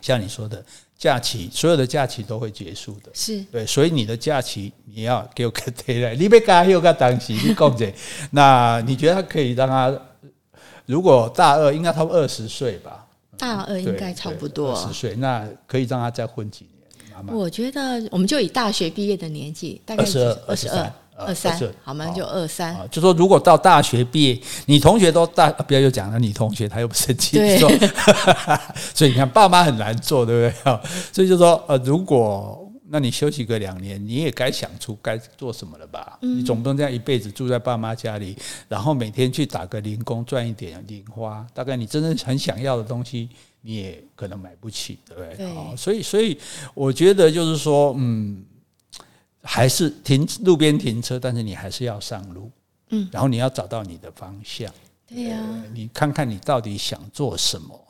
[0.00, 0.60] 像你说的，
[0.98, 7.94] 假期所有的假期都会结束的，是对，所以你的假期你要给我个推来，你别干又个当期，你讲这，
[8.32, 9.96] 那你觉得他可以让他？
[10.90, 13.06] 如果大二应该差不多二十岁吧，
[13.38, 16.66] 大二应该差不多二十岁，那可以让他再混几
[16.98, 17.14] 年。
[17.14, 22.06] 妈妈我觉得我们就以大学毕业的年纪，大概二十二、二十二、二三，好吗？
[22.08, 22.76] 就二三。
[22.90, 27.56] 就说如果到大学毕业，你同学都大，不要又讲了，你同学他又不生气，对
[28.92, 30.80] 所以你看爸妈很难做，对不对？
[31.12, 32.66] 所以就说呃，如果。
[32.92, 36.18] 那你休息个两年，你也该想出该做什么了吧？
[36.20, 38.36] 你总不能这样一辈子住在爸妈家里，
[38.68, 41.46] 然后每天去打个零工赚一点零花。
[41.54, 43.28] 大概你真正很想要的东西，
[43.60, 45.36] 你也可能买不起，对不对？
[45.36, 45.76] 对。
[45.76, 46.36] 所以，所以
[46.74, 48.44] 我觉得就是说，嗯，
[49.42, 52.50] 还是停路边停车，但是你还是要上路，
[52.88, 54.68] 嗯，然后你要找到你的方向，
[55.06, 55.38] 对呀，
[55.72, 57.86] 你看看你到底想做什么。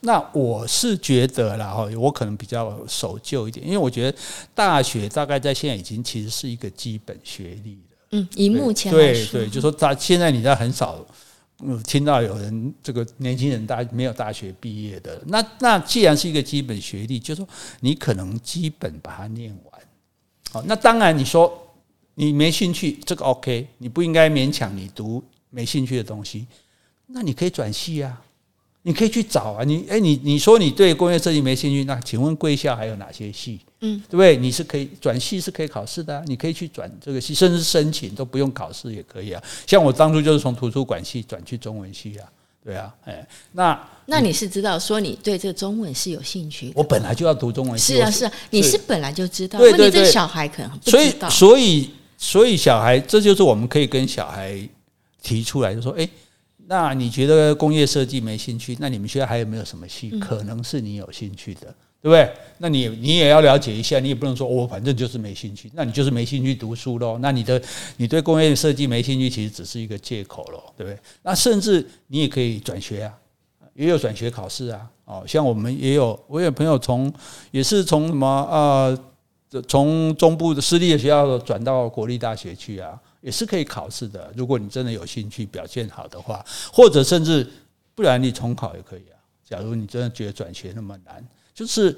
[0.00, 4.18] 那我是觉得啦，哈，我可能比较守旧一点，因为我觉得
[4.54, 7.96] 大学大概在现在已经其实是一个基本学历了。
[8.12, 11.04] 嗯，以目前来对对，就说他现在你在很少
[11.62, 15.20] 嗯听到有人这个年轻人大没有大学毕业的。
[15.26, 17.46] 那那既然是一个基本学历，就说
[17.80, 19.82] 你可能基本把它念完。
[20.52, 21.52] 好，那当然你说
[22.14, 26.46] 你没兴趣，这个 OK，你不应该勉强你读没兴趣的东西。
[27.06, 28.22] 那你可以转系啊。
[28.86, 33.58] 你可以去找啊，你哎，你你说你对工业设计没兴趣，那请问贵校还有哪些系？
[33.80, 34.36] 嗯，对不对？
[34.36, 39.42] 你是可以转系是可以考试的啊，你可以去转这个系，甚至申请都不用考试也可以啊。
[39.66, 42.30] 像我当初就是从图书馆系转去中文系啊，
[42.64, 46.74] 对啊，哎，那那你是知道说你对这个中文是有兴趣的？
[46.76, 54.56] 我本来就要读中文系，是啊是啊，你是本来就知道，对对对，这小孩可能不知道，所以所以所以小孩，这就是我们可以跟小孩
[55.20, 56.08] 提出来，就说哎。
[56.68, 58.76] 那你觉得工业设计没兴趣？
[58.80, 61.74] 那你们学校还有没有什么系可能是你有兴趣的？
[62.02, 62.32] 对对不对？
[62.58, 67.18] 那你你也要了解一下，你也不能说我、哦、反正就是没兴趣，那你就是没兴趣读书喽。
[67.18, 67.60] 那你的
[67.96, 70.96] 你对工业设计没兴趣，其实只是一个借口喽，对不对？
[71.24, 73.12] 那甚至你也可以转学啊，
[73.74, 74.88] 也有转学考试啊。
[75.04, 77.12] 哦，像我们也有，我有朋友从
[77.50, 78.96] 也是从什么啊，
[79.66, 84.32] 从、呃、中部的私立的学校转到国立大学去啊，也是可以考试的。
[84.36, 87.46] 如果你真的有兴趣，表现好的话，或者甚至
[87.94, 89.18] 不然你重考也可以啊。
[89.44, 91.96] 假如你真的觉得转学那么难，就是。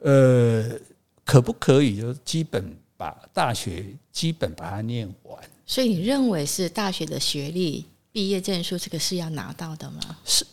[0.00, 0.78] 呃，
[1.24, 5.36] 可不可以就基本把大学基本把它念完？
[5.66, 10.16] 所以你认为是大学的学历、毕业证书这个是要拿到的吗？
[10.24, 10.46] 是，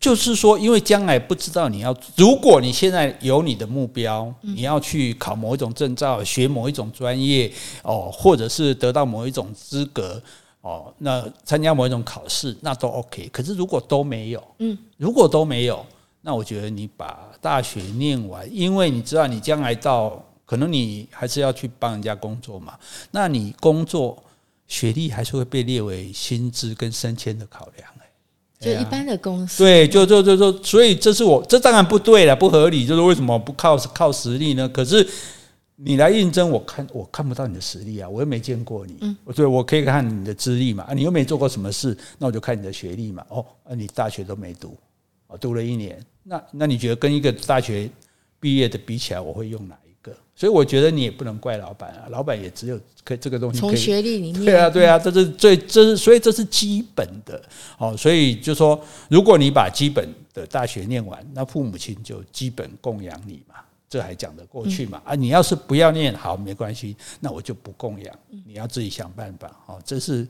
[0.00, 10.20] 就是说，因为将来不知道你要，如果你现在有你的目标，你要去考某一种证照、学某一种专业哦，或者是得到某一种资格
[10.62, 13.28] 哦，那参加某一种考试，那都 OK。
[13.28, 15.84] 可是如果都没有，嗯，如果都没有。
[16.22, 22.78] 那我觉得你把大学念完，因为你知道你将来到可能你还是要去帮人家工作嘛，
[23.10, 24.22] 那你工作
[24.68, 27.99] 学历还是会被列为薪资跟升迁的考量哎，
[28.60, 34.68] 就一般的公司对，就就就就所以这是我这当然不对了，不合理，就是为什么不靠靠实力呢？
[34.68, 35.06] 可是
[35.76, 44.76] 你来应征，我看我看不到你的实力啊，我又没见过你，嗯，对，我可以看你的资历嘛，啊，你又没做过什么事，那我就看你的学历嘛，哦，啊，你大学都没读。
[45.26, 47.88] 我读了一年，那那你觉得跟一个大学
[48.38, 49.89] 毕业的比起来，我会用哪一个？
[50.40, 53.60] 所以我觉得你也不能怪老板啊，老板也只有可这个东西。
[53.60, 57.38] 从学历里面，对啊，对啊，这是最这是所以这是基本的
[57.76, 57.94] 哦。
[57.94, 65.02] 所以就说，如果你把基本的大学念完，那父母亲就基本供养你嘛，这还讲得过去嘛？
[65.04, 69.78] 啊，你要是不要念好没关系，那我就不供养，你要自己想办法哦。
[69.84, 70.26] 这是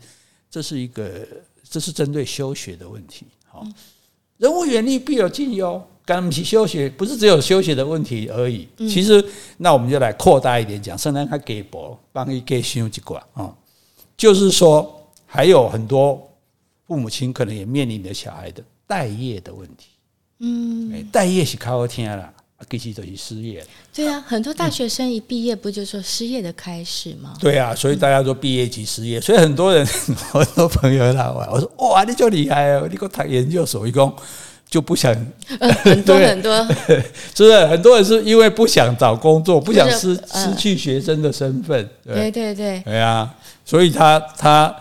[0.51, 1.25] 这是一个
[1.63, 3.65] 这是针对休学的问题，好。
[4.39, 5.81] 人无远虑，必有近忧。
[6.15, 8.67] 刚不是休息，不是只有休息的问题而已。
[8.79, 9.25] 其实，
[9.59, 13.55] 那我们就来扩大一点讲，甚至他给博帮你给信用机关啊，
[14.17, 16.21] 就是说，还有很多
[16.87, 19.87] 父母亲可能也面临着小孩的待业的问题。
[20.41, 22.35] 嗯，待业是靠天了。
[22.69, 23.67] 必须等于失业。
[23.91, 27.35] 对啊，很多大学生一毕业不就说失业的开始吗？
[27.41, 29.85] 对啊，所以大家说毕业即失业，所以很多人，
[30.31, 34.15] 很多朋友来玩，我说哇，你就厉害哦，你给我谈研究所，一共
[34.71, 35.13] 就不想，
[35.83, 36.65] 很多 很多，
[37.35, 37.67] 是不是？
[37.67, 41.87] 很多人是因为不想找工作，不想失失去学生的身份。
[42.07, 44.75] 对对对，对啊，所以他他。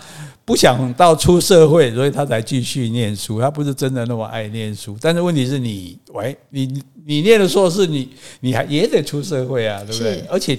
[0.45, 3.39] 不想到出社会，所以他才继续念书。
[3.39, 10.23] 他不是真的那么爱念书，但是问题是你，喂，你你念的硕士，你你还也得出社会啊，对不对？
[10.27, 10.57] 而且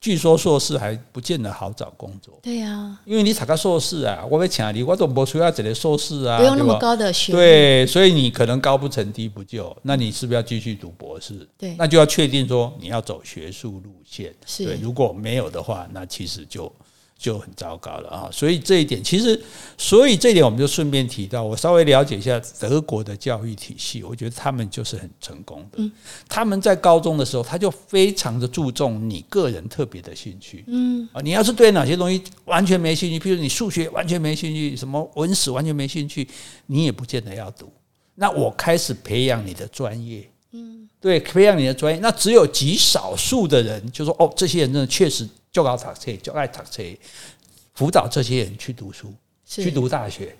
[0.00, 2.38] 据说硕士还不见得好找工作。
[2.42, 7.38] 对呀，因为你查个硕士啊，我被请你，我都不需要这个硕士啊，不用那么高的学历。
[7.38, 11.48] 对，所以你可能高不成低不就，那你是不是要继续读博士？
[11.58, 14.34] 对，那就要确定说你要走学术路线。
[14.46, 16.72] 是，对，如果没有的话，那其实就。
[17.18, 18.30] 就很糟糕了啊！
[18.32, 19.38] 所以这一点，其实，
[19.76, 25.82] 所以这一点我们就顺便提到，我稍微了解一下德国的教育体系，我觉得他们就是很成功的。
[26.28, 30.62] 他们在高中的时候，他就非常的注重你个人特别的兴趣。
[30.68, 36.28] 嗯啊，你要是对哪些东西完全没兴趣，譬如你数学完全没兴趣，什么文史完全没兴趣，
[36.66, 37.68] 你也不见得要读。
[38.14, 40.30] 那我开始培养你的专业。
[40.52, 41.98] 嗯，对，培养你的专业。
[41.98, 45.28] 那只有极少数的人，就说哦，这些人真的确实。
[45.50, 46.82] 就搞读册，就爱读册，
[47.74, 49.12] 辅导这些人去读书，
[49.46, 50.34] 去读大学。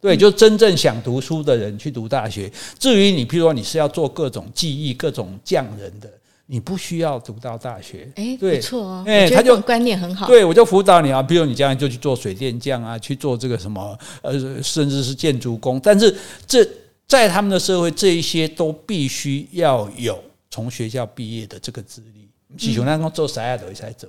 [0.00, 2.52] 对，就真正想读书的人去读大学。
[2.78, 6.10] 至于你，譬如说你是要做各种技艺、各种匠人的，
[6.44, 8.06] 你不需要读到大学。
[8.16, 9.04] 哎，对，不错哦。
[9.06, 10.26] 哎，他就观念很好。
[10.26, 15.80] 对，我就辅导你啊，比如你将来就去做水电匠啊，去做这个什么呃，甚至是建筑工。
[15.80, 16.14] 但是
[16.46, 16.62] 这
[17.08, 22.28] 在他们的社会，这一些都必须要有从学校毕业的这个资历。
[22.58, 24.06] 喜欢那种做啥的才走。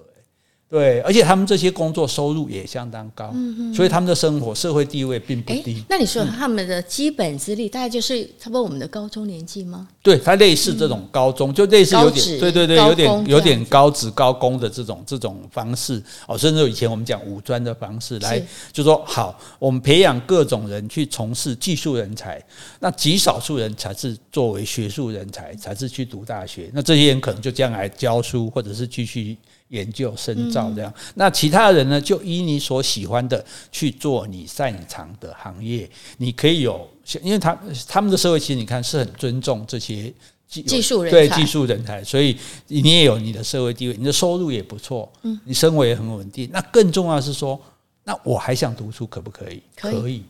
[0.75, 5.81] 对，而且他们这些工作收入也相当高，嗯所以他们的生活社会地位并不低。
[5.87, 9.87] 那你说他们的基本资历大概就是差不多我们的高中年纪吗？
[10.03, 22.43] 对，他类似这种高中，就类似有点，对对对，有点有点高职高工的这种这种方式哦，甚至以前我们讲五专的方式来，就说好，我们培养各种人去从事技术人才，
[22.81, 29.37] 那极少数人才是作为学术人才，才是去读大学，那这些人可能就将来教书或者是继续。
[29.75, 31.99] 研究深造这样，那其他人呢？
[31.99, 35.89] 就依你所喜欢的去做你擅长的行业。
[36.17, 36.89] 你可以有，
[37.21, 37.57] 因为他
[37.87, 40.13] 他们的社会其实你看是很尊重这些
[40.47, 46.49] 技技术人对技术人才，所以你也有你的社会地位，你的收入也不错，嗯，你生活也很稳定。
[46.53, 47.59] 那更重要的是说，
[48.05, 49.61] 那我还想读书，可不可以？
[49.75, 50.23] 可以。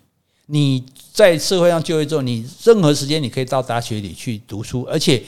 [0.48, 5.24] 你在社会上就业之后，你任何时间你可以到大学里去读书，而且。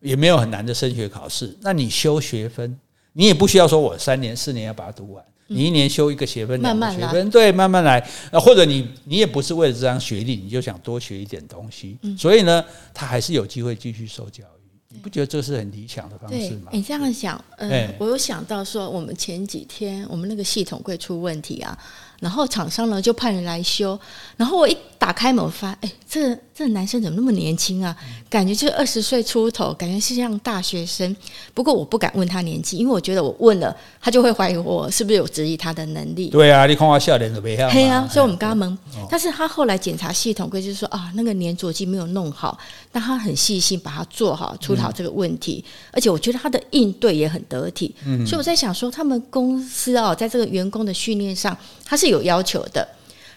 [0.00, 2.78] 也没有很难的升学考试，那你修学分，
[3.14, 8.00] 你也不需要说我三年四年要把它读完，你一年修一个学分，两个学分，对，慢慢来。
[8.32, 14.46] 或者你你也不是为了这张学历，你就想多学一点东西，所以呢，他还是有机会继续受教育。
[14.88, 16.70] 你不觉得这是很理想的方式吗？
[16.72, 21.76] 你这样想，嗯、呃，我有想到说，我们前几天我们那个系统会出问题啊。
[22.24, 24.00] 然后厂商呢就派人来修，
[24.38, 27.94] 然后我一打开门发，哎，这个、这个男生怎么那么年轻啊？
[28.30, 31.14] 感觉就二十岁出头，感觉是像大学生。
[31.52, 36.30] 不过我不敢问他年纪，因为我觉得我问了，他就会怀疑我是不是有质疑他的能力。
[36.30, 37.70] 对啊，你看我笑脸都没样。
[37.70, 38.78] 对啊，所以我们刚刚问，
[39.10, 42.58] 但是他后来检查系统柜，就是说啊，那个粘着剂没有弄好，
[42.90, 45.62] 但他很细心把它做好，出讨这个问题。
[45.66, 47.94] 嗯、而且我觉得他的应对也很得体。
[48.06, 52.13] 嗯，所以我在想说，他们公司哦，在这个员工的训练上，他是有。
[52.14, 52.86] 有要求的。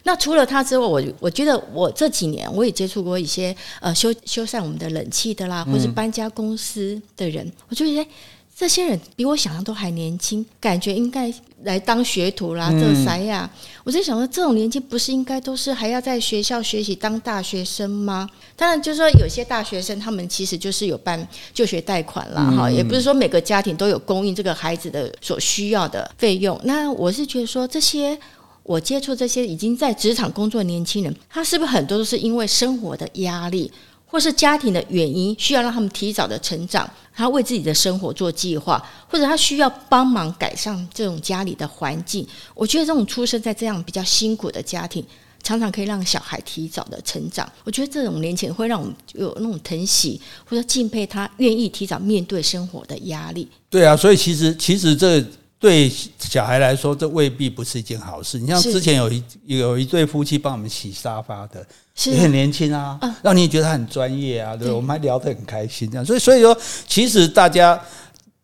[0.03, 8.09] 那除了他之外，我我觉得我这几年我也接触过一些呃修修缮我们的冷气的啦，或是搬家公司的人，我就觉得
[8.57, 13.49] 这些人比我想象都还年轻，感觉应该来当学徒啦，这啥呀？
[13.83, 18.29] 我在想说，这种年纪不是应该都是还要在学校学习当大学生吗？
[18.55, 26.57] 当然，就是说有些大学生他们其实就是有办就学贷款啦，哈，也不是说每个家庭都有供应这个孩子的所需要的费用。
[26.63, 28.17] 那我是觉得说这些。
[28.67, 33.71] 我接触这些已经在职场工作的年轻人，他是不是很多都是因为生活的压力，
[34.05, 42.27] 或是家庭的原因，需要让他们提早的成长，他为自己的生活做计划，或者他需要帮忙改善这种家里的环境。
[42.53, 45.01] 我觉得这种出生在这样比较辛苦的家庭，
[45.41, 47.49] 常常可以让小孩提早的成长。
[47.63, 53.47] 我觉得这种年轻人会让我们有那种疼惜或者敬佩他，愿意提早面对生活的压力。
[53.69, 55.23] 对啊，所以其实其实这。
[55.59, 58.37] 对小孩来说，这未必不是一件好事。
[58.37, 61.65] 你像之前有一有一对夫妻帮我们洗沙发的，
[62.05, 66.05] 也很年轻啊，让你觉得他很专业啊，对，我们还聊得很开心这样。
[66.05, 66.55] 所以所以说，
[66.87, 67.79] 其实大家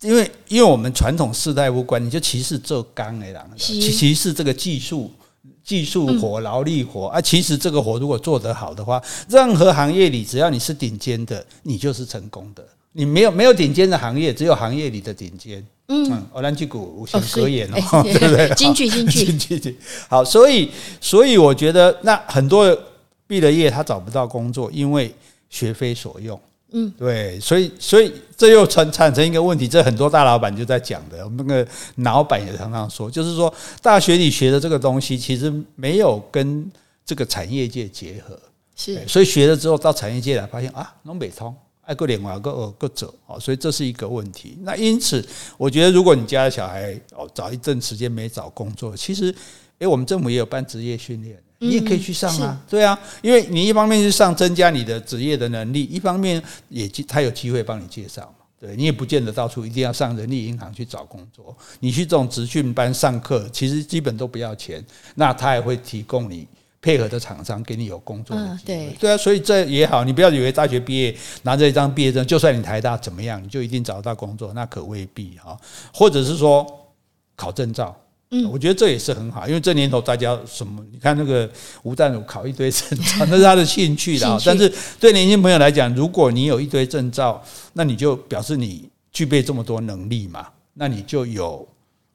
[0.00, 5.08] 因为因为我们传统士大夫观念，就歧视做钢的人，歧视这个技术
[5.62, 7.20] 技术活、劳力活啊。
[7.20, 12.66] 其实这个活如果做得好的话，任何行业里只要你是顶尖的，你就是成功的。
[12.96, 15.64] 你没有没有顶尖的行业，只有行业里的顶尖。
[15.88, 18.48] 嗯，我让去股无限格言哦，哦 对不对？
[18.54, 19.78] 京剧，京剧，京剧。
[20.08, 22.74] 好，所以，所以我觉得，那很多
[23.26, 25.14] 毕了业他找不到工作，因为
[25.50, 26.40] 学非所用。
[26.72, 31.22] 嗯，对，所以，所以这又产产生一个问题，这很多大老板就在讲的。
[31.24, 33.52] 我们那个老板也常常说，就是说，
[33.82, 36.70] 大学里学的这个东西，其实没有跟
[37.04, 38.38] 这个产业界结合。
[38.74, 41.54] 是，所以学了之后到产业界来，发现啊，弄不通。
[41.84, 44.56] 爱个脸娃个个走哦，所以这是一个问题。
[44.62, 45.24] 那因此，
[45.56, 49.34] 我觉得如果你家的小孩哦，早一阵时间没找工作，其实，
[49.78, 52.60] 诶，我们政府也有办职业训练，你也可以去上啊。
[52.68, 58.44] 对啊，因为你一方面去上，增加你的职业的能力；一方面也他有机会帮你介绍嘛。
[58.58, 64.82] 对，你也不见得到处一定要上人力银行去找工作，你去这种职训班上课，其实基本都不要钱，
[65.16, 66.48] 那他也会提供你。
[66.84, 75.56] 配合的厂商给你有工作的机会，对对啊，所以这也好，你不要以为大学毕业拿着一张毕业证，就算你台大怎么样，你就一定找得到工作，那可未必哈。
[75.94, 76.66] 或者是说
[77.36, 77.98] 考证照，
[78.32, 81.50] 嗯，我觉得这也是很好，因为这年头大家什么，你看那个
[81.84, 84.38] 吴淡如考一堆证照， 那是他的兴趣的。
[84.44, 84.70] 但是
[85.00, 87.42] 对年轻朋友来讲，如果你有一堆证照，
[87.72, 91.66] 那你就表示你具备这么多能力嘛，那你就有。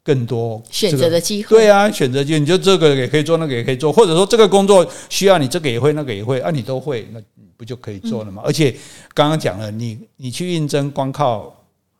[0.10, 7.22] 更多选择的机会，对啊，选择就你就这个也可以做，那个也可以做，或者说这个工作需要你这个也会，那个也会，啊，你都会，那
[7.56, 8.42] 不就可以做了吗？
[8.44, 8.76] 而且
[9.14, 11.56] 刚刚讲了，你你去应征，光靠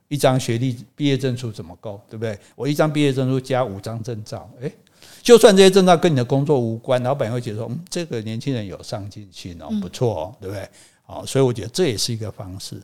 [0.08, 2.02] 一张学历毕业证书怎么够？
[2.10, 2.36] 对不对？
[2.56, 4.74] 我一张毕业证书加五张证照，诶，
[5.22, 10.68] 就算这些证照跟你的工作无关，老板会觉得说，嗯，这个年轻人有上进心哦，不错哦，对不对？
[11.06, 12.76] 好，所以我觉得这也是一个方式，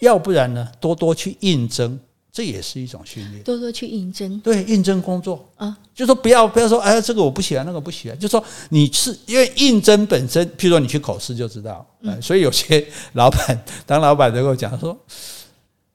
[0.00, 1.98] 要不然呢，多多去应征。
[2.34, 5.48] 这也是一种训练，多多去应征，对，应征工作。
[5.54, 14.98] 啊，就说不要不要说，哎，这个我不喜欢，那个不喜欢，就说你是因为应征本身，譬如说你去口试就知道，嗯，所以有些老板当老板的跟我讲说，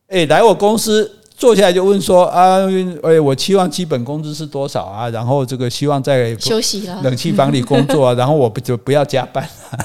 [0.08, 2.60] 哎，来我公司坐下来就问说啊，
[3.02, 5.10] 哎，我期望基本工资是多少啊？
[5.10, 9.80] 然后这个希望在休息了冷气房里工作啊， 然后我不就不要加班了。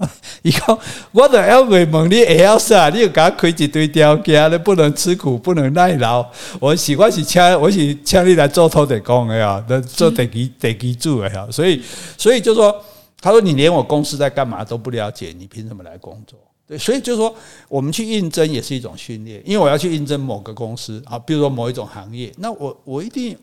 [0.42, 0.78] 以后
[1.12, 2.90] 我的要问问你，会晓啥？
[2.90, 6.24] 你就给他开一堆条件，你不能吃苦，不能耐劳。
[6.60, 11.46] 我喜欢是请，我是请你来做土地公的呀，做地基 地基主的呀。
[11.50, 11.82] 所以，
[12.18, 12.74] 所以就说，
[13.22, 16.38] 他说你连我公司在干嘛都不了解，你凭什么来工作？
[16.68, 17.34] 对，所以就是说，
[17.66, 23.36] 我们去应征也是一种训练，因为我要去应征某个公司啊，比如说某一种行业，那我我一定，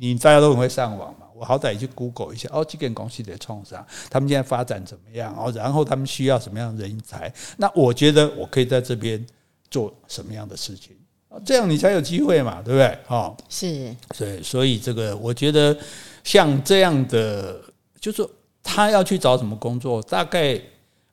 [0.00, 1.20] 你大家都很会上网嘛。
[1.34, 3.84] 我好歹也去 Google 一下哦，这间公司的创啥？
[4.08, 5.34] 他们现在发展怎么样？
[5.36, 7.32] 哦，然后他们需要什么样的人才？
[7.56, 9.24] 那我觉得我可以在这边
[9.70, 10.96] 做什么样的事情，
[11.44, 12.98] 这样你才有机会嘛，对不对？
[13.08, 15.76] 哦，是，对，所以这个我觉得
[16.22, 17.60] 像这样的，
[18.00, 18.24] 就是
[18.62, 20.60] 他要去找什么工作，大概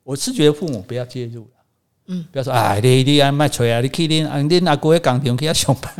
[0.04, 1.48] 我是觉得父母不要介入。
[2.12, 5.94] 嗯，不要说啊，你你爱卖吹啊，你去恁啊，恁阿哥在工厂去遐上班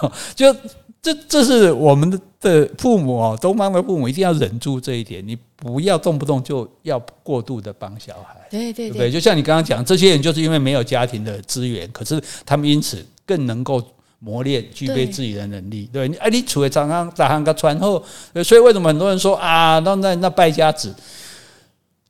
[0.00, 0.54] 啊， 就
[1.02, 13.82] 这这是我们的的父母哦，东方的父母一定要忍住这一点，你不要动不动就要过度的帮小孩，对对对，对，就像你刚刚讲，这些人就是因为没有家庭的资源，可是他们因此更能够
[14.20, 18.00] 磨练、具备自己的能力，对，哎，你除了常常咋样个传后，
[18.44, 20.94] 所以为什么很多人说啊，那那那败家子？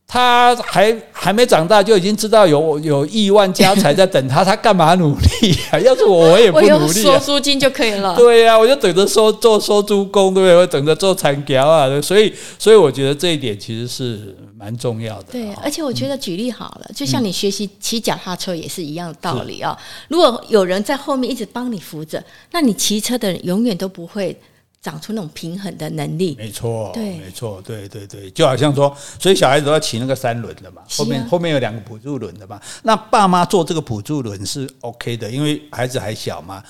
[0.07, 5.79] 他还还没长大就已经知道有有亿万家财在等他，他干嘛努力啊？
[5.81, 7.19] 要是我，我也不努力啊。
[7.19, 8.15] 收租金就可以了。
[8.15, 10.55] 对呀，我就等着收做收租工，对不对？
[10.55, 11.89] 我等着做产条啊。
[12.03, 15.33] 所以，所以我觉得这一点其实是蛮重要的。
[15.33, 19.75] 对，而且我觉得举例好了，就像你学习骑脚踏车也是一样的道理啊。
[20.09, 24.39] 如果有人在后面一直帮你扶着，那你骑车的人永远都不会。
[24.83, 36.63] 长出那种平衡的能力，没错，对，没错，对对对，就好像说，所以小孩子都要骑那个三轮的嘛，后面后面有两个辅助轮的嘛，那爸妈做这个辅助轮是 OK 的，因为孩子还小嘛。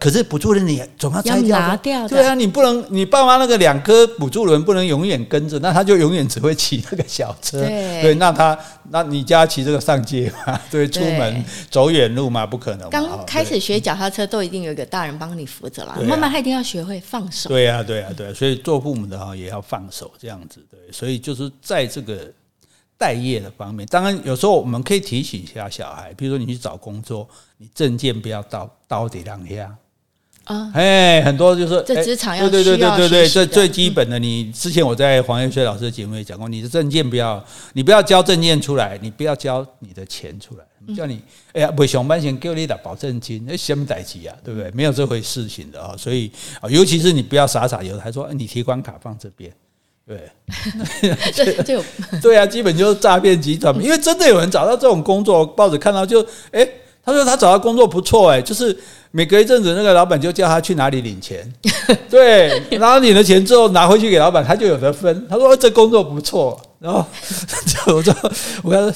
[0.00, 8.58] 可是补助轮你总要拆掉，拿掉，对啊，你不能，你爸妈那个两颗补助轮不能永远跟着，那他就永远只会骑那个小车，对，对，那他，
[8.90, 12.88] 那你家骑这个上街嘛，对，出门走远路嘛，不可能。
[12.88, 17.50] 刚开始学脚踏车都一定有一个大人帮你扶着啦，慢慢他一定要学会放手。
[17.50, 22.32] 对啊，对啊，对啊，所以做父母的哈也要放手这样子，对，所以就是在这个
[23.02, 27.28] 待业的方面，当然有时候我们可以提醒一下小孩，比如说你去找工作，
[27.58, 29.76] 你证件不要到到底让下。
[30.44, 34.18] 啊，哎，很多就是这职场要对对对对对对，这最基本的。
[34.18, 37.44] 你之前我在黄延绥老师的节目也讲过，你的证件不要，
[37.74, 41.22] 你不要交证件出来，你不要交你的钱出来，叫你
[41.52, 44.68] 哎呀，不上班前给你打保证金，那什么代志啊，对不对？
[44.72, 46.28] 没有这回事情的啊，所以
[46.60, 49.52] 啊，尤其是你不要傻傻有的还说你提款卡放这边，
[51.00, 51.82] 对， 这就
[52.22, 56.68] 对啊，基本就是诈骗集团，因为真的有人找到这种工作，报纸看到就哎。
[57.04, 58.78] 他说他找到工作不错哎，就是
[59.10, 61.52] 每隔一阵子那个老板就叫他去哪里领钱，
[62.08, 65.26] 对，然后领了钱之后拿回去给老板，他就有得分。
[65.28, 67.06] 他说这工作不错，然后
[67.66, 68.14] 就我说
[68.64, 68.92] 我说。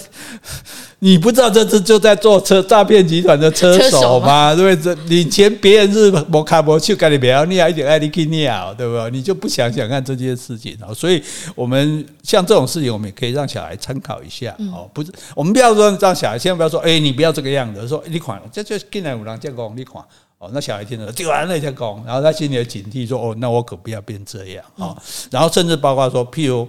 [1.00, 4.54] 你不知道这次就在做车诈骗集团的车手吗？
[4.54, 4.94] 对不对？
[4.96, 9.10] 这领钱别人是摩卡摩去跟你不要你啊，一点爱你给你啊，对不对？
[9.10, 10.88] 你就不想想看这件事情啊？
[10.94, 11.22] 所以
[11.54, 14.88] 我们像这种事情，我们也可以让小孩参考一下哦。
[14.94, 17.86] 不是，我们不要说让小孩，千万不要说，哎，你不要这个样子。
[17.86, 20.02] 说你款，这就进来五郎建工，你款
[20.38, 24.96] 哦，那小孩听了就完了，建工，然后他心里的警惕说，哦，那我可不要变这样啊。
[25.30, 26.66] 然后甚至包括说，譬如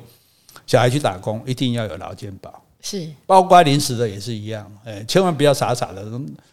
[0.67, 2.61] 小孩去打工，一定要有劳健保。
[2.79, 6.05] 是，包括临时的也是一样，哎，千万不要傻傻的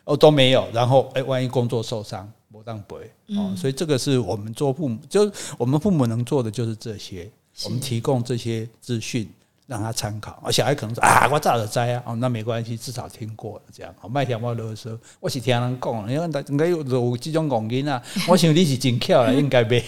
[0.05, 2.97] 哦都没有，然后哎，万一工作受伤，我当赔
[3.37, 7.31] 哦，所以这个是我们做父母，就我们父母能做的就是这些，
[7.65, 9.31] 我们提供这些资讯
[9.67, 10.43] 让他参考。
[10.43, 13.95] 啊，小孩可能说啊，我早就知啊，哦，那没关系，至少听过了这样。
[14.01, 19.85] 哦，麦听我啰嗦，我是听人讲，因为应该有有这种讲音啊， 我想你是真巧了，应该没。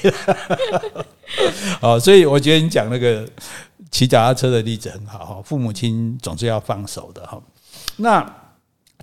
[1.81, 3.27] 哦，所以我觉得你讲那个。
[3.97, 7.41] 骑脚踏车的例子很好哈，父母亲总是要放手的哈。
[7.97, 8.31] 那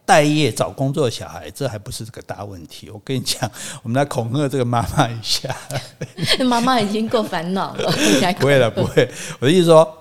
[0.06, 2.92] 待业找工作的小孩，这还不是这个大问题。
[2.92, 3.50] 我跟你讲，
[3.82, 5.50] 我们来恐吓这个妈妈一下。
[6.46, 7.92] 妈妈已经够烦恼了，
[8.38, 9.12] 不会了，不会。
[9.40, 9.98] 我的意思说，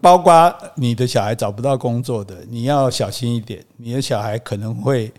[0.00, 3.62] 包括你的小孩找不到工作的，你要小心一点。
[3.76, 5.12] 你的小孩可能会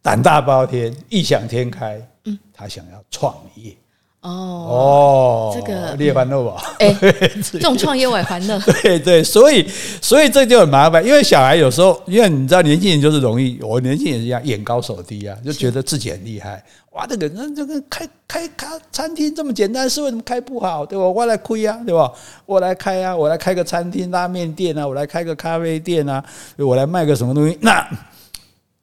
[0.00, 3.76] 胆大包天、异想天开，嗯，他想要创业。
[4.22, 6.62] 哦，这个你也欢乐吧？
[6.78, 6.94] 哎，
[7.52, 8.56] 这种创业我也欢乐。
[8.82, 9.66] 对对，所以
[10.00, 16.64] 所以这就很麻烦，因为小孩有时候，因为你知道年轻人就是容易，我年轻人一样，眼高手低啊，就觉得自己很厉害。
[16.92, 20.86] 哇，这个那这个开开开餐厅这么简单，是为什么开不好？
[20.86, 21.04] 对吧？
[21.04, 22.12] 我来亏啊，对吧？
[22.46, 26.24] 我来开啊，我来开个餐厅、拉面店啊，我来开个咖啡店啊，
[26.58, 27.58] 我来卖个什么东西？
[27.60, 27.84] 那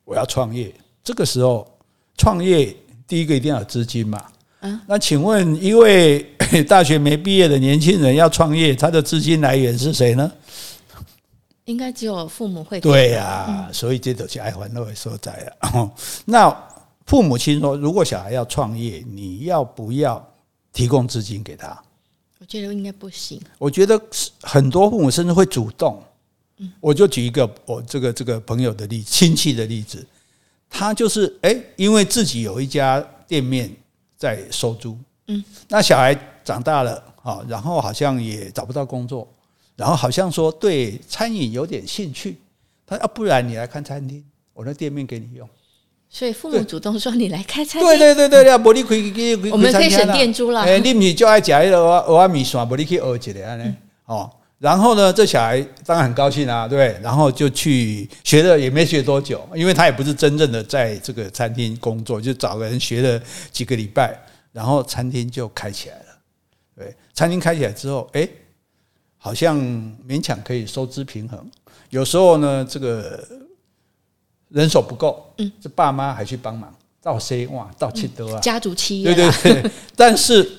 [0.04, 1.66] 我要创业，这个时候
[2.18, 2.76] 创业
[3.08, 4.22] 第一个一定要有资金嘛。
[4.62, 6.22] 嗯，那请问一位
[6.68, 10.30] 大学没毕业的年轻人要创业，他的资金来源是谁呢？
[11.64, 12.82] 应该只有父母会。
[12.82, 15.32] 对呀、啊，嗯、所以这都是爱还乐的所在
[15.62, 15.92] 了。
[16.26, 16.54] 那
[17.06, 20.22] 父母亲说，如果小孩要创业，你要不要
[20.74, 21.82] 提供资金给他？
[22.40, 23.40] 我觉得应该不行。
[23.58, 24.02] 我觉得
[24.42, 26.04] 很多父母甚至会主动。
[26.58, 30.06] 嗯，我就举一个我这个这个朋友的例子，亲戚的例子，
[30.70, 33.72] 他就是哎，因为自己有一家店面。
[34.20, 34.96] 在收租，
[35.28, 39.26] 嗯，那小孩长大了啊，然后好像也找不到工作，
[39.78, 42.38] 然后好像说对餐饮有点兴趣，
[42.86, 45.48] 他说啊，不然你来看餐厅，我那店面给你用。
[46.12, 50.62] 所以父母主动说：“你来开餐厅。”对对对对，要不你可以我们可以省店租了。
[50.62, 54.30] 哎，你不是就爱讲一个蚵仔米线，不你去学一个安尼哦。
[54.60, 66.04] 然后呢，这小孩当然很高兴啊，对，然后就去学了，也没学多久，因为他也不是真正的在这个餐厅工作，就找个人学了几个礼拜，然后餐厅就开起来了。
[66.76, 68.28] 对，餐厅开起来之后，哎，
[69.18, 69.58] 好像
[70.06, 71.50] 勉强可以收支平衡。
[71.90, 73.26] 有时候呢，这个
[74.50, 80.59] 人手不够，嗯，这爸妈还去帮忙，到 C 哇，到七德啊，家族企业，对对对，但是。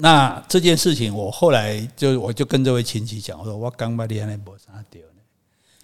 [0.00, 5.22] 那这件事情，我后来就我就跟这位亲戚讲，我说我刚把你安尼无啥掉呢，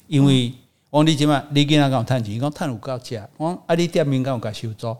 [0.06, 0.52] 因为
[0.88, 4.96] 我你今嘛，你跟他讲赚钱，你讲赚有够价，我啊你店面敢有够收租？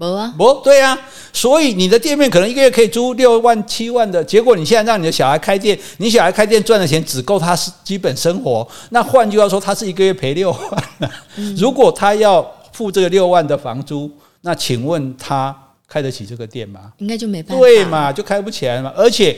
[0.00, 0.98] 无啊，无对啊，
[1.34, 7.54] 所以你的店面可能一个月可以租六万七万的，结果你现在让你的小孩开店，你小孩开店赚的钱只够他
[7.84, 11.10] 基本生活，那换句话说，他是一个月赔六万，
[11.58, 12.42] 如果他要
[12.72, 15.54] 付这个六万的房租，那请问他？
[15.88, 16.92] 开得起这个店吗？
[16.98, 17.60] 应该就没办法。
[17.60, 18.92] 对嘛，就开不起来嘛。
[18.96, 19.34] 而且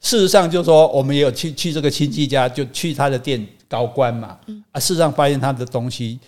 [0.00, 4.38] 事实上，就是说我们也有去去这个亲戚家，就去他的店高官嘛。
[4.46, 6.20] 嗯啊，事实上发现他的东西，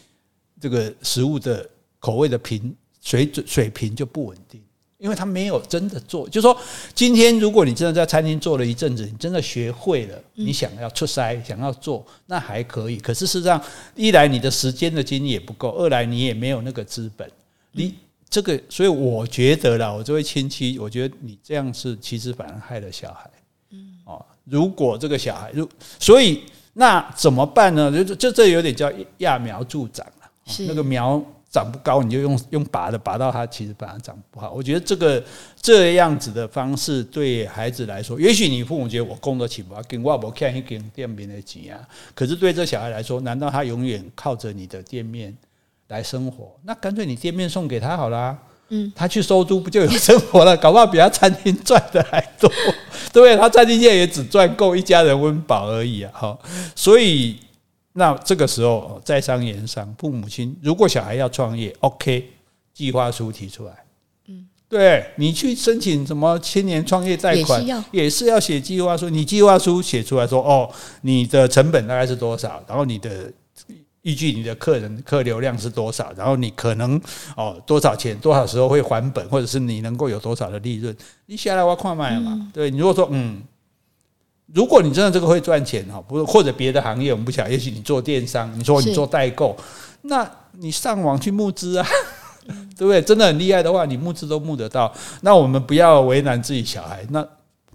[0.61, 4.61] 这个食物的口味的平水准水平就不稳定，
[4.99, 6.27] 因为他没有真的做。
[6.29, 6.57] 就是说，
[6.95, 12.97] 今天如果你真的在餐厅做了一阵子，你真的学会了，你想要出塞，想要做，那还可以。
[12.97, 13.63] 可是事实上，
[13.95, 17.31] 一来你的时间的精力也不够，二来你也没有那个资本，
[17.73, 17.95] 你。
[18.31, 23.29] 这个，所以我觉得啦，我这位亲戚，我觉得你这样是其实反而害了小孩。
[23.71, 25.69] 嗯，哦，如果这个小孩，如
[25.99, 27.91] 所以那怎么办呢？
[28.05, 30.31] 就就这有点叫揠苗助长了。
[30.47, 31.21] 是那个苗
[31.51, 34.53] 长不高，你就用用拔的拔到它，其实反而长不好。
[34.53, 35.23] 我觉得这个
[35.61, 39.75] 这样子的方式对孩子来说，也许你父母觉得我供得起不？
[39.89, 41.83] 跟我不看一间店面的钱啊。
[42.15, 45.37] 可是对这小孩来说，难道他永远靠着你的店面？
[45.91, 48.39] 来生活，那干脆你店面送给他好了，
[48.69, 50.55] 嗯，他去收租不就有生活了？
[50.59, 52.49] 搞不好比他餐厅赚的还多，
[53.13, 53.37] 对不对？
[53.37, 56.13] 他餐厅现在也只赚够一家人温饱而已啊！
[56.15, 56.39] 哈，
[56.77, 57.37] 所以
[57.95, 62.31] 那这个时候在商言商，父母亲如果小孩要创业，OK，
[62.73, 63.73] 计划书提出来，
[64.29, 69.11] 嗯，对你去申请什么青年创业贷款，也是要写计划书。
[69.11, 70.71] 你计划书写出来说，哦，
[71.01, 72.63] 你的成本大概是多少？
[72.69, 73.33] 然后你的。
[74.03, 76.99] 依据你的客人客流量是多少，然后你可能
[77.37, 80.97] 哦多少钱，多少时候会还本，或者是你能够有多少的利润，
[81.27, 82.33] 你下来我看卖嘛。
[82.33, 83.43] 嗯、对，你如果说嗯，
[84.55, 89.55] 如果你真的这个会赚钱哈，不是或者别的行业我们不晓得，也许你做电商，你说你做代购，
[90.03, 91.87] 那你上网去募资啊，
[92.79, 93.03] 对不对？
[93.03, 94.91] 真的很厉害的话，你募资都募得到。
[95.21, 97.23] 那我们不要为难自己小孩，那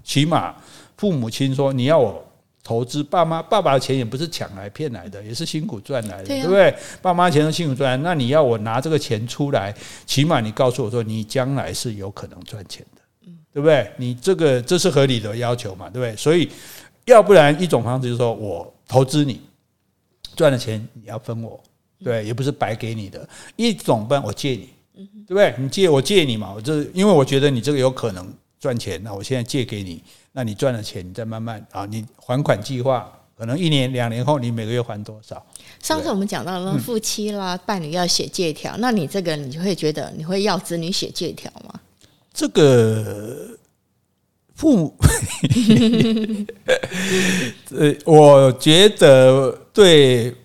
[0.04, 0.56] 起码
[0.98, 2.26] 父母亲说你要我。
[2.66, 6.76] 投资爸妈，爸爸的钱也不是抢来骗来的，也是辛苦赚来的，对，啊、对不对？
[7.00, 9.72] 爸妈钱都辛苦赚来，那你要我拿这个钱出来，
[10.08, 13.92] 起码你告诉我说，你将来是有可能赚钱的，嗯，对不对？
[13.98, 16.16] 你这个这是合理的要求嘛，对不对？
[16.18, 16.50] 所以，
[17.06, 19.42] 要不然一种方式就是说我投资你
[20.36, 21.64] 赚的钱，你要分我，
[22.04, 23.30] 对，也不是白给你的。
[23.58, 24.70] 一种办法我借你，
[25.28, 25.54] 对不对？
[25.60, 30.02] 你借我借你嘛，我这因为我觉得你这个有可能赚钱，那我现在借给你。
[30.38, 35.42] 那你赚了钱，你再慢慢啊，你还款计划可能一年两年后，你每个月还多少？
[35.82, 41.80] 上次我们讲到了夫妻啦，伴侣要写借条，那你这个你就会觉得你会要子女写借条吗？
[42.34, 43.58] 这个
[44.56, 44.98] 父母，
[47.72, 50.36] 呃，我觉得对，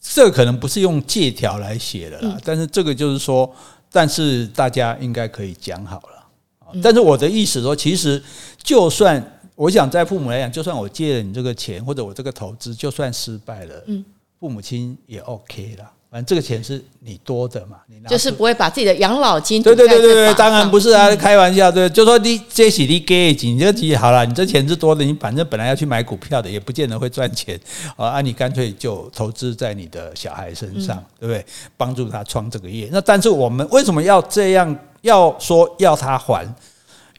[0.00, 3.52] 这可能不是用借条来写的啦，但是这个就是说，
[3.90, 6.13] 但是大家应该可以讲好了。
[6.82, 8.22] 但是我的意思说，其实
[8.62, 9.22] 就算
[9.54, 14.04] 我想在父母来讲，就算我借了你这个钱，或者我这个投资就算失败了，嗯，
[14.40, 15.90] 父母亲也 OK 了。
[16.10, 27.58] 反正这个钱是你多的嘛，你拿就是不会把自己的养老金对对对对对，当然不是啊，开玩笑，对，就说你这是你给你这钱好了，你这钱是多的，你反正本来要去买股票的，也不见得会赚钱
[27.96, 31.44] 啊，你干脆就投资在你的小孩身上，对不对？
[31.76, 32.88] 帮助他创这个业。
[32.92, 34.78] 那但是我们为什么要这样？
[35.04, 36.46] 要说要他还，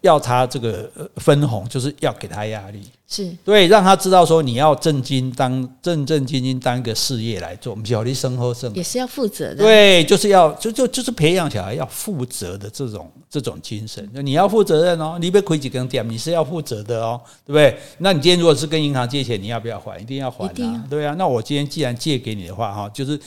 [0.02, 17.78] 要他这个分红，就是要给他压力，是对，让他知道说你要正经当正正经经当一个事业来做，我们小孩生活生也是要负责的，对，就是要就就就是培养小孩要负责的这种这种精神，就你要负责任哦，你别亏几根点，你是要负责的哦，对不对？
[18.00, 20.00] 那你今天如果是跟银行借钱，你要不要还？
[20.00, 21.14] 一定要还啊，对啊。
[21.18, 23.20] 那我今天既然借给你的话，哈，就是。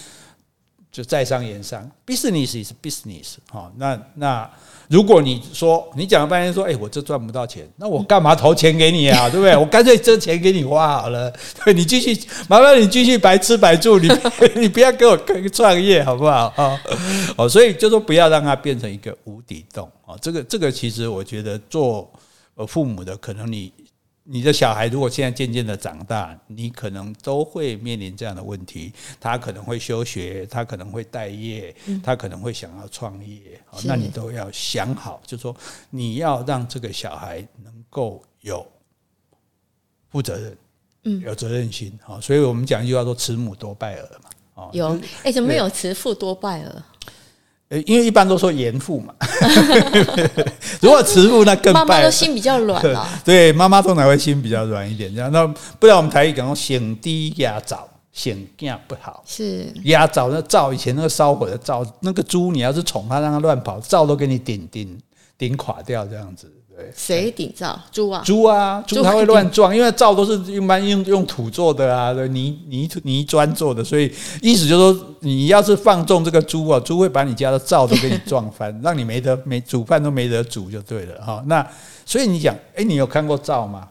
[0.91, 3.71] 就在商言商，business is business 哈。
[3.77, 4.51] 那那
[4.89, 9.29] 如果你说你讲了半天说，哎，我这赚不到钱，那我干嘛投钱给你啊？
[9.31, 9.55] 对不对？
[9.57, 11.33] 我干脆这钱给你花好了，
[11.65, 12.19] 对，你继续，
[12.49, 14.09] 麻烦你继续白吃白住，你
[14.57, 15.17] 你不要给我
[15.53, 16.81] 创业好不好啊？
[17.37, 20.17] 哦，所以就说不要让它变成一个无底洞啊。
[20.23, 22.11] 这个这个其实我觉得做
[22.55, 23.73] 呃父母的，可能你。
[24.31, 28.93] 你的小孩如果现在渐渐的长大，你可能都会面临这样的问题。
[29.19, 33.59] 他可能会休学，他可能会待业，他可能会想要创业。
[33.85, 35.57] 那你都要想好，就是说
[35.89, 38.67] 你要让这个小孩能够有
[40.11, 40.59] 负责任，
[41.05, 41.99] 嗯，有责任心。
[42.03, 44.31] 好，所以我们讲一句话说“慈母多败儿”嘛。
[44.57, 46.83] 哦，有，哎，怎么有“慈父多败儿”？
[47.71, 49.15] 呃，因为一般都说严父嘛，
[50.81, 51.81] 如果慈父那更败。
[51.81, 53.07] 妈妈都心比较软了。
[53.23, 55.31] 对，妈妈通常会心比较软一点，这样。
[55.31, 55.47] 那
[55.79, 59.23] 不然我们台语讲，显低压早，显惊不好。
[59.27, 64.99] 是压早那灶，以前那个烧火的灶，那个猪你要是宠它，让它乱跑，灶都给你顶顶
[65.37, 66.51] 顶垮掉，这样子。
[66.95, 67.79] 谁顶灶？
[67.91, 68.23] 猪啊！
[68.25, 68.83] 猪啊！
[68.87, 81.43] 猪它会乱撞，因为灶都是一般用用土做的啊，泥泥泥砖做的，所以意思就是说，你要是放纵这个猪啊，猪会把你家的灶都给你撞翻，让你没得没煮饭都没得煮就对了哈。
[81.47, 81.67] 那
[82.07, 83.89] 所以你讲，哎，你有看过灶吗？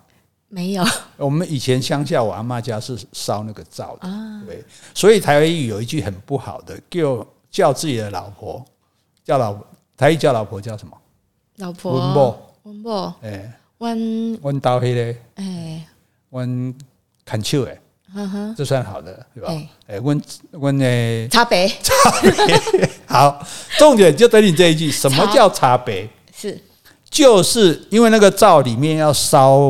[0.50, 0.84] 没有。
[1.18, 4.08] 我们以前乡下，我阿妈家是烧那个灶的，
[4.46, 4.64] 对。
[4.94, 8.64] 所以台湾语有一句很不好的，叫叫自己的老婆
[9.26, 9.54] 叫老
[9.98, 10.98] 台语叫老婆叫什么？
[11.58, 12.44] 老婆。
[12.68, 13.14] 温不？
[13.22, 15.88] 哎，温温刀黑的，哎，
[16.32, 16.76] 温
[17.24, 17.80] 砍手哎，
[18.14, 19.50] 呵呵，这算好的，对吧？
[19.88, 23.42] 哎，温温诶，茶杯，茶杯， 好，
[23.78, 26.10] 重点就等你这一句，什么叫茶杯？
[26.36, 26.60] 是，
[27.10, 29.62] 就是因为那个灶里面要烧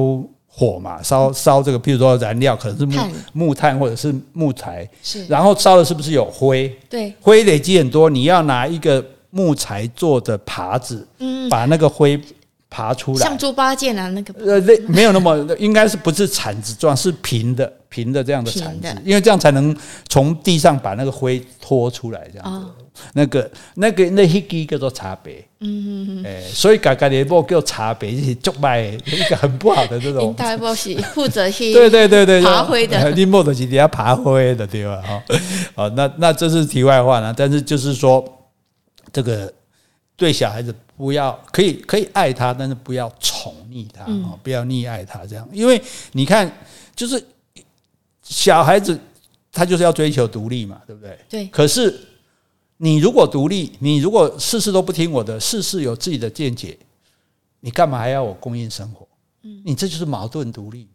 [0.47, 6.67] 火嘛，烧烧这个，譬如说燃料可能是木木炭或者是木材，是，然后烧的是不是有灰？
[6.89, 12.19] 对，灰累积很多，你要拿一个木材做的耙子，嗯，把那个灰。
[12.69, 19.75] 爬出来，像猪八戒啊，那个呃，那没有那么，应该是不是铲子状，是平的，平的这样的铲子，因为这样才能
[20.09, 22.67] 从地上把那个灰拖出来，这样子。
[23.13, 30.33] 那个、那个、那一个叫做茶杯，嗯嗯嗯，哎，所以嘎嘎的不叫茶杯，是竹麦，一个很不好的这种。
[30.33, 34.99] 大波是负责去对对对对爬灰的，你莫得是底下爬灰的对吧？
[35.03, 35.23] 哈，
[35.75, 38.25] 好，那那这是题外话呢，但是就是说
[39.13, 39.53] 这个。
[40.19, 45.47] 对小孩子不要可以可以爱他，但是不要宠溺他啊，不要溺爱他这样。
[45.53, 45.79] 因为
[46.11, 46.51] 你看，
[46.95, 47.23] 就是
[48.23, 48.99] 小孩子
[49.51, 51.19] 他就是要追求独立嘛，对不对？
[51.29, 51.45] 对。
[51.47, 51.97] 可是
[52.77, 56.77] 你如果独立，你如果事事都不听我的，事事有自己的见解，
[57.59, 59.07] 你干嘛还要我供应生活？
[59.43, 60.87] 嗯，你这就是矛盾独立。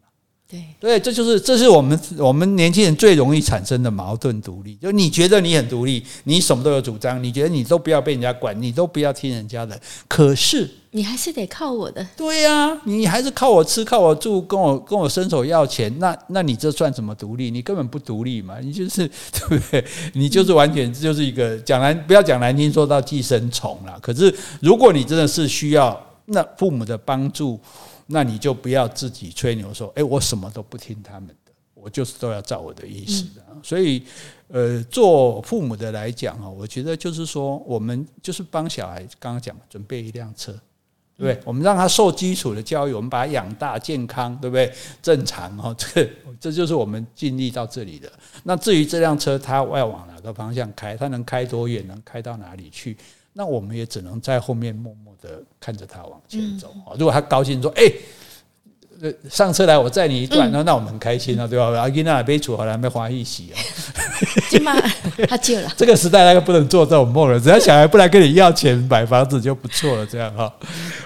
[0.79, 4.75] 对，这就是这是我们我们年轻人最容易产生的矛盾独立。
[4.75, 9.79] 就你觉得你很独立，你什么都有主张，你觉得你都不要被人家管，你都不要听人家的。
[10.07, 12.05] 可是你还是得靠我的。
[12.15, 15.91] 对呀、啊，你还是靠我吃，靠我住，跟我跟我伸手要钱。
[15.99, 17.49] 那那你这算什么独立？
[17.49, 18.59] 你根本不独立嘛！
[18.59, 19.83] 你就是 对不对？
[20.13, 23.97] 你就是完全就是一个讲难不要讲难听，说到寄生虫了。
[24.01, 27.59] 可是如果你真的是需要那父母的帮助。
[28.07, 33.41] 那你就不要自己吹牛说，诶，我什么都不听他们的，我就是都要照我的意思的。
[33.63, 34.03] 所以，
[34.49, 40.51] 呃，做父母的来讲啊，我觉得就是说，我们就是帮小孩刚刚讲准备一辆车，
[41.17, 41.39] 对不对？
[41.45, 44.71] 我们让他受基础的教育，我们把他养大健康，对不对？
[45.01, 48.11] 正常哦，这个这就是我们尽力到这里的。
[48.43, 52.97] 那至于这辆车，它要往哪个方向开，它能开多远，能开到哪里去？
[53.33, 56.93] 那我们也只能在后面默默的看着他往前走啊。
[56.97, 57.91] 如果他高兴说：“哎，
[59.29, 61.65] 上车来，我载你一段。”那那我们很开心啊，对吧？
[61.79, 63.57] 阿吉娜杯煮好了，没花一洗哦。
[64.49, 64.79] 金妈
[65.27, 65.73] 他救了。
[65.75, 70.53] 这个时代那个不能做这种梦了，只要小孩不来跟你要钱买房子就不错了，这样哈。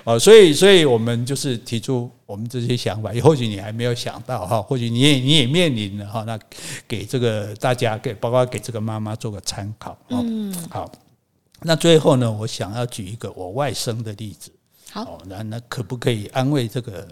[0.03, 6.23] 哦，所以，所以我们就是提出我们这些想法，也或许你还没有想到哈，或许你也你也面临了哈。
[6.27, 6.37] 那
[6.87, 9.97] 给这个大家，给包括给这个妈妈做个参考。
[10.09, 10.91] 嗯，好。
[11.61, 14.51] 那最后呢，我想要举一个我外甥的例子。
[14.91, 17.05] 好，那那可不可以安慰这个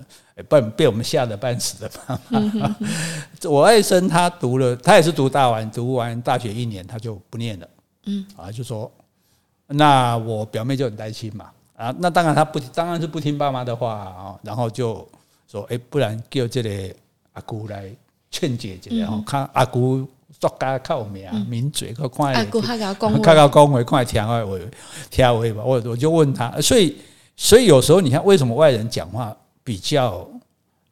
[0.48, 2.20] 被被我们吓得半死的妈
[2.54, 2.76] 妈？
[3.44, 7.68] 我外甥他读了，他也是读大完，读完大学一年他就不念了。
[8.06, 8.90] 嗯，啊，就说
[9.68, 11.50] 那我表妹就很担心嘛。
[11.76, 14.40] 啊，那当然他不，当然是不听爸妈的话啊。
[14.42, 15.08] 然后就
[15.52, 16.96] 说，哎，不然叫这个
[17.34, 17.92] 阿姑来
[18.32, 20.08] 劝姐姐，然后看阿姑。
[20.40, 24.60] 作家较有名，名嘴，可看下，较较讲话，看下听话我，
[25.10, 25.64] 听话吧。
[25.64, 26.96] 我我就问他，所以
[27.36, 30.28] 所以有时候你看，为什么外人讲话比较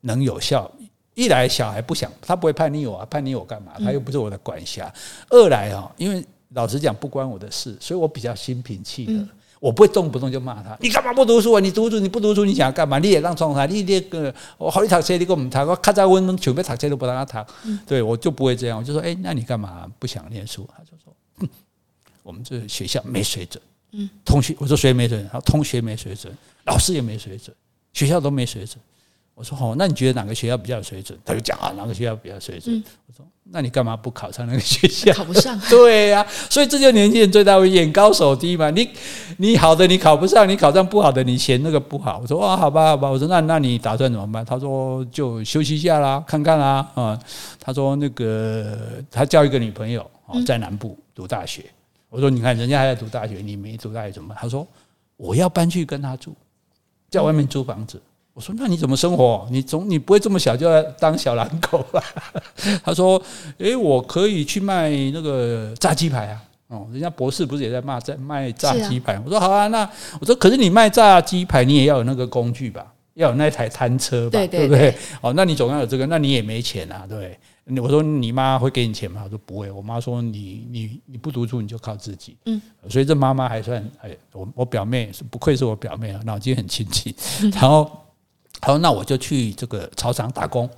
[0.01, 0.69] 能有效？
[1.15, 3.73] 一来小孩不想，他不会叛逆我啊，叛逆我干嘛？
[3.79, 4.91] 他又不是我的管辖。
[5.29, 9.27] 二来啊，因为老实讲不关我的事，所以我比较心平气和。
[9.64, 11.59] 我不会动不动就骂他，你干嘛不读书啊？
[11.61, 12.99] 你读书你不读书，你想要干嘛？
[12.99, 17.47] 你也让状态，你这个我好你读书，你跟我们谈，我看在温中准备读书都不让他谈，
[17.88, 20.68] 对我就不会这样，我就说，哎，那你干嘛不想念书？
[20.76, 21.49] 他就说，
[22.24, 25.41] 我们这学校没水准，嗯，同学，我说谁没水准？
[25.45, 26.36] 同学没水准，
[26.66, 27.55] 老师也没水准，
[27.93, 28.78] 学校都没水准。
[29.36, 31.17] 我说好，那你觉得哪个学校比较有水准？
[31.25, 32.84] 他就讲啊，哪个学校比较有水准？
[33.07, 35.11] 我说那你干嘛不考上那个学校？
[35.13, 35.59] 考不上。
[35.69, 38.69] 对呀，所以这就年轻人最大的眼高手低嘛。
[38.69, 38.88] 你
[39.38, 42.19] 你好的你考不上，你考上不好的你嫌那个不好。
[42.21, 43.09] 我说哇，好吧好吧。
[43.09, 44.45] 我说那那你打算怎么办？
[44.45, 47.19] 他说就休息一下啦，看看啦啊。
[47.59, 48.77] 他说那个
[49.09, 51.65] 他交一个女朋友哦，在南部读大学。
[52.09, 54.38] 我说你看人家还在读大学，你没读大学怎么办？
[54.39, 54.65] 他说
[55.17, 56.36] 我要搬去跟他住，
[57.09, 57.99] 在外面租房子。
[58.34, 59.47] 我说：“那你怎么生活？
[59.51, 62.03] 你总你不会这么小就要当小狼狗吧？”
[62.84, 63.21] 他说
[63.59, 66.43] ：“诶，我可以去卖那个炸鸡排啊！
[66.69, 69.88] 哦，人家博士不是也在卖在卖炸鸡排？”我说：“好啊，那
[70.19, 72.91] 我说可是你卖炸鸡排，你也要有那个工具吧？
[73.13, 74.39] 要有那台摊车吧？
[74.47, 74.95] 对不对？
[75.21, 77.05] 哦，那你总要有这个，那你也没钱啊？
[77.07, 77.81] 对不对？
[77.84, 79.21] 我说你妈会给你钱吗？
[79.23, 79.69] 我说不会。
[79.69, 82.36] 我妈说你你你不读书你就靠自己。
[82.47, 82.59] 嗯，
[82.89, 87.15] 所以这妈妈还算哎，我我表妹是不愧是我表妹啊，脑筋很清晰。
[87.53, 87.99] 然后。
[88.64, 90.70] 好，那我就去这个草场打工，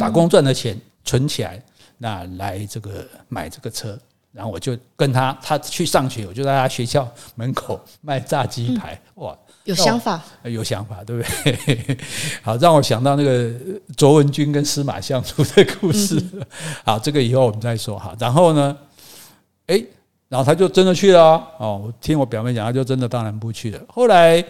[0.00, 1.62] 打工赚的钱存起来，
[1.98, 3.98] 那来这个买这个车，
[4.32, 11.98] 然后我就跟他，他去上学，我就在他学校门口卖炸鸡排，哇，有想法，有想法，对不对？
[12.40, 13.52] 好，让我想到那个
[13.94, 16.18] 卓文君跟司马相如的故事。
[16.86, 18.16] 好，这个以后我们再说哈。
[18.18, 18.74] 然后呢，
[19.66, 19.86] 诶，
[20.28, 21.20] 然后他就真的去了
[21.58, 21.82] 哦。
[21.84, 23.80] 我听我表妹讲，他就真的当然不去了。
[23.88, 24.42] 后来。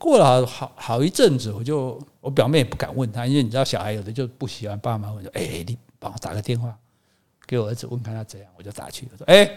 [0.00, 6.74] 过了好好好一阵子，我就我表妹也不敢问他，因为你知道小孩有的就不喜欢爸妈问，说：“哎，你帮我打个电话
[7.46, 9.50] 给我儿子问看他怎样。”我就打去，我说：“哎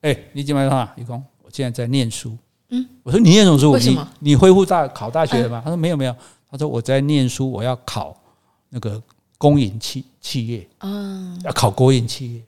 [0.00, 2.36] 哎，你今晚说话，李工，我现在在念书。”
[2.74, 3.76] 嗯，我说：“你念什么书？
[3.78, 6.16] 你你恢复大考大学了吗？”他说：“没有没有。”
[6.50, 8.20] 他说：“我在念书，我要考
[8.68, 9.00] 那个
[9.38, 12.42] 公营企企业啊，要考国营企业。”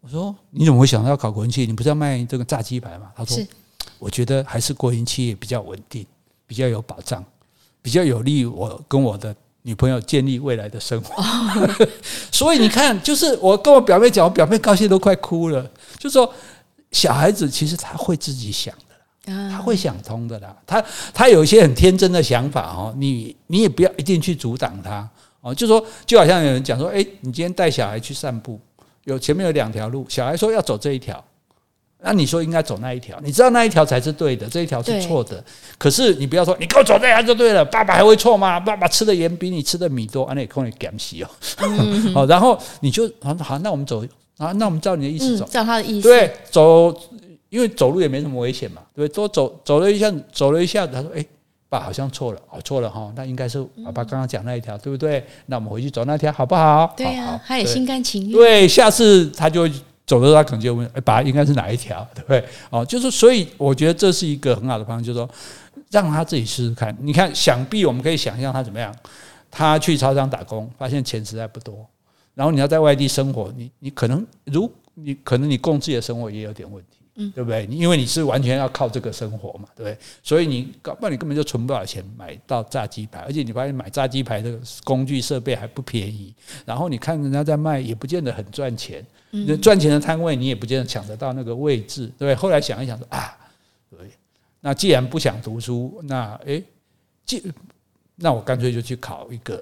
[0.00, 1.66] 我说：“你怎么会想到要考国营企业？
[1.66, 3.36] 你不是要卖这个炸鸡排吗？”他说
[4.00, 6.06] ：“我觉得还是国营企业比较稳定。”
[6.48, 7.22] 比较有保障，
[7.82, 11.22] 比较有利于我跟我的女朋友建立未来的生活。
[12.32, 15.70] 所以你看，就是我跟我表妹讲，我表妹高兴都快哭了。
[15.98, 16.32] 就说
[16.90, 20.56] 小孩子其实他会自己想的，他会想通的啦。
[20.66, 20.82] 他
[21.12, 25.06] 他有一些很天真的想法哦，你你也不要一定去阻挡他
[25.42, 25.54] 哦。
[25.54, 28.58] 就说就好像有人讲说，哎，你今天带小孩去散步，
[29.04, 31.22] 有前面有两条路，小孩说要走这一条。
[32.00, 35.42] 那你说应该走那一条，你知道那一条才是对的，这一条是错的。
[35.76, 38.60] 可是你不要说你给我走这条就对了，爸爸还会错吗？
[38.60, 41.28] 爸爸吃的盐比你吃的米多，那也可能减息哦。
[42.14, 44.04] 好， 然后你就好，好，那我们走
[44.36, 46.08] 啊，那我们照你的意思走，照他的意思。
[46.08, 46.96] 对，走，
[47.48, 49.14] 因为走路也没什么危险嘛，对不对？
[49.14, 51.26] 多走走了一下，走了一下，他说：“哎，
[51.68, 55.24] 爸好像错了，哦，错了哈，那应该是爸爸刚刚讲那一条，对不对？
[55.46, 58.32] 那我们回去走那条好不好？”对呀，他也心甘情愿。
[58.32, 59.72] 对，下次他就会。
[60.08, 62.04] 走的时候，他可能就问：“哎，爸，应该是哪一条？
[62.16, 65.30] 对不对？”哦，就是所以，我觉得这是一个很好的方式，就是说，
[65.90, 66.96] 让他自己试试看。
[67.00, 68.92] 你看，想必我们可以想象他怎么样。
[69.50, 71.86] 他去超商打工，发现钱实在不多，
[72.34, 76.97] 然后你要在外地生活，你你可能如你可能你供自己的生活也有点问题。
[77.20, 77.66] 嗯，对不对？
[77.66, 79.98] 因为你是完全要靠这个生活嘛，对不对？
[80.22, 86.32] 所以你搞不好你根本就存不了钱买到炸鸡排，而且你发现买炸鸡排这个工具设备还不便宜，
[86.64, 92.34] 然后你看人家在卖也不见得很赚钱，那赚钱的摊位你也不见得抢得到那个位置，对不对？
[92.36, 93.36] 后来想一想说啊，
[93.90, 93.98] 对，
[94.60, 96.62] 那既然不想读书，那诶，
[97.26, 97.42] 既
[98.14, 99.60] 那我干脆就去考一个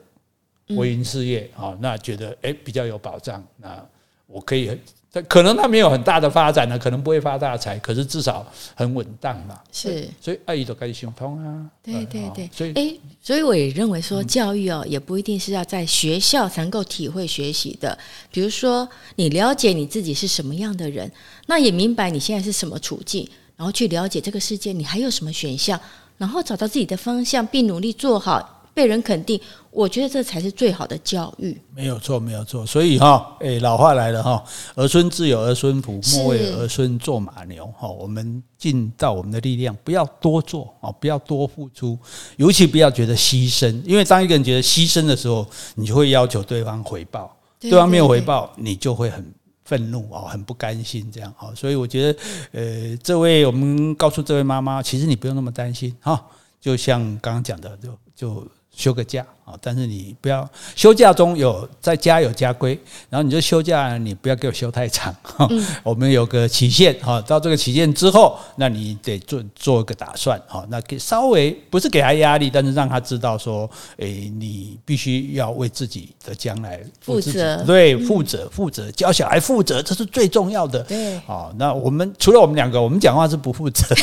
[0.75, 3.83] 国营事业啊，那觉得诶比较有保障，那
[4.27, 4.79] 我可以。
[5.23, 9.61] 可能他没有很大的发展呢，可能不会发大财，可是至少很稳当嘛。
[9.73, 11.67] 是，所以阿姨都该想通啊。
[11.83, 17.97] 对对对，所以诶，所以我也认为说，教育哦，也不一定是要在学校才能够体会学习的。
[18.31, 21.11] 比如说，你了解你自己是什么样的人，
[21.47, 25.81] 那也明白你现在是什么处境，然后去了解这个世界，你还有什么选项，
[26.19, 28.56] 然后找到自己的方向，并努力做好。
[28.77, 31.59] 被人肯定，我觉得这才是最好的教育。
[31.75, 32.67] 没有错，没有错。
[32.67, 37.67] 所以哈，诶，老话来了哈，儿孙自有儿孙福，莫为儿孙做马牛。
[37.79, 41.99] 哈，我们尽到我们的力量，不要多做啊，不要多付出，
[42.37, 43.83] 尤其不要觉得牺牲。
[43.83, 49.25] 因为当一个人觉得牺牲的时候，你就会要求对方回报，对方没有回报，你就会很
[49.65, 51.49] 愤怒啊，很不甘心这样啊。
[51.57, 52.19] 所以我觉得，
[52.53, 56.23] 呃，这位我们告诉这位妈妈，其实你不用那么担心哈，
[56.61, 58.47] 就像刚刚讲的，就就。
[58.77, 59.27] 休个假。
[59.47, 62.77] 啊，但是你不要休假中有在家有家规，
[63.09, 65.15] 然后你就休假，你不要给我休太长。
[65.49, 70.67] 嗯、我们有个期限哈，到这个期限之后，那你得做做一个打算哈。
[70.69, 80.83] 那给稍微不是给他压力，但是让他知道说，诶，你必须要为自己的将来负责，对，负责负责教小孩负责，这是最重要的。
[80.83, 83.87] 对，好，那我们除了我们两个，我们讲话是不负责。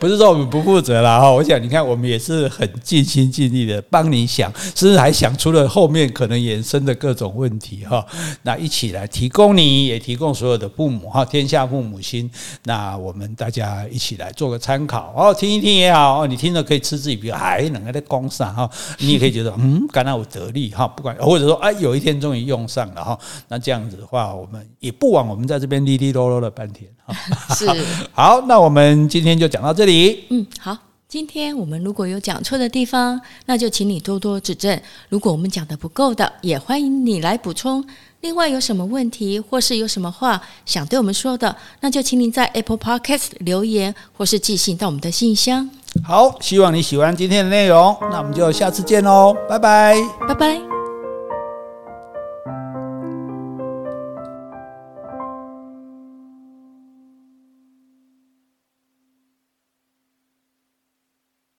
[0.00, 8.04] 不是说我们不负责啦哈，我想你看，我们也是很尽心尽力的帮你想，甚至还想出了后面可能衍生的各种问题哈。
[8.42, 12.28] 那一起来提供你，也提供所有的父母哈，天下父母心。
[12.64, 27.14] 那我们大家一起来做个参考哦，听一听也好哦，你听了可以嗤之以鼻，还能个在光上哈，你也可以觉得嗯，刚才我得力哈，不管或者说哎，有一天终于用上了哈，那这样子的话，我们也不枉我们在这边哩哩啰啰了半天哈。
[27.54, 27.68] 是
[28.12, 29.34] 好，那我们今天。
[29.34, 30.93] 就讲到这里，嗯，好。
[31.14, 34.80] 今天我们如果有讲错的地方，那就请你多多指正。
[35.08, 37.84] 如果我们讲的不够的，也欢迎你来补充。
[38.22, 45.70] 另外，有什么问题或是有什么话想对我们说的，那就请您在 Apple Podcast 留言或是寄信到我们的信箱。
[46.02, 49.94] 好，希望你喜欢今天的内容，那我们就下次见喽，拜拜，
[50.26, 50.73] 拜拜。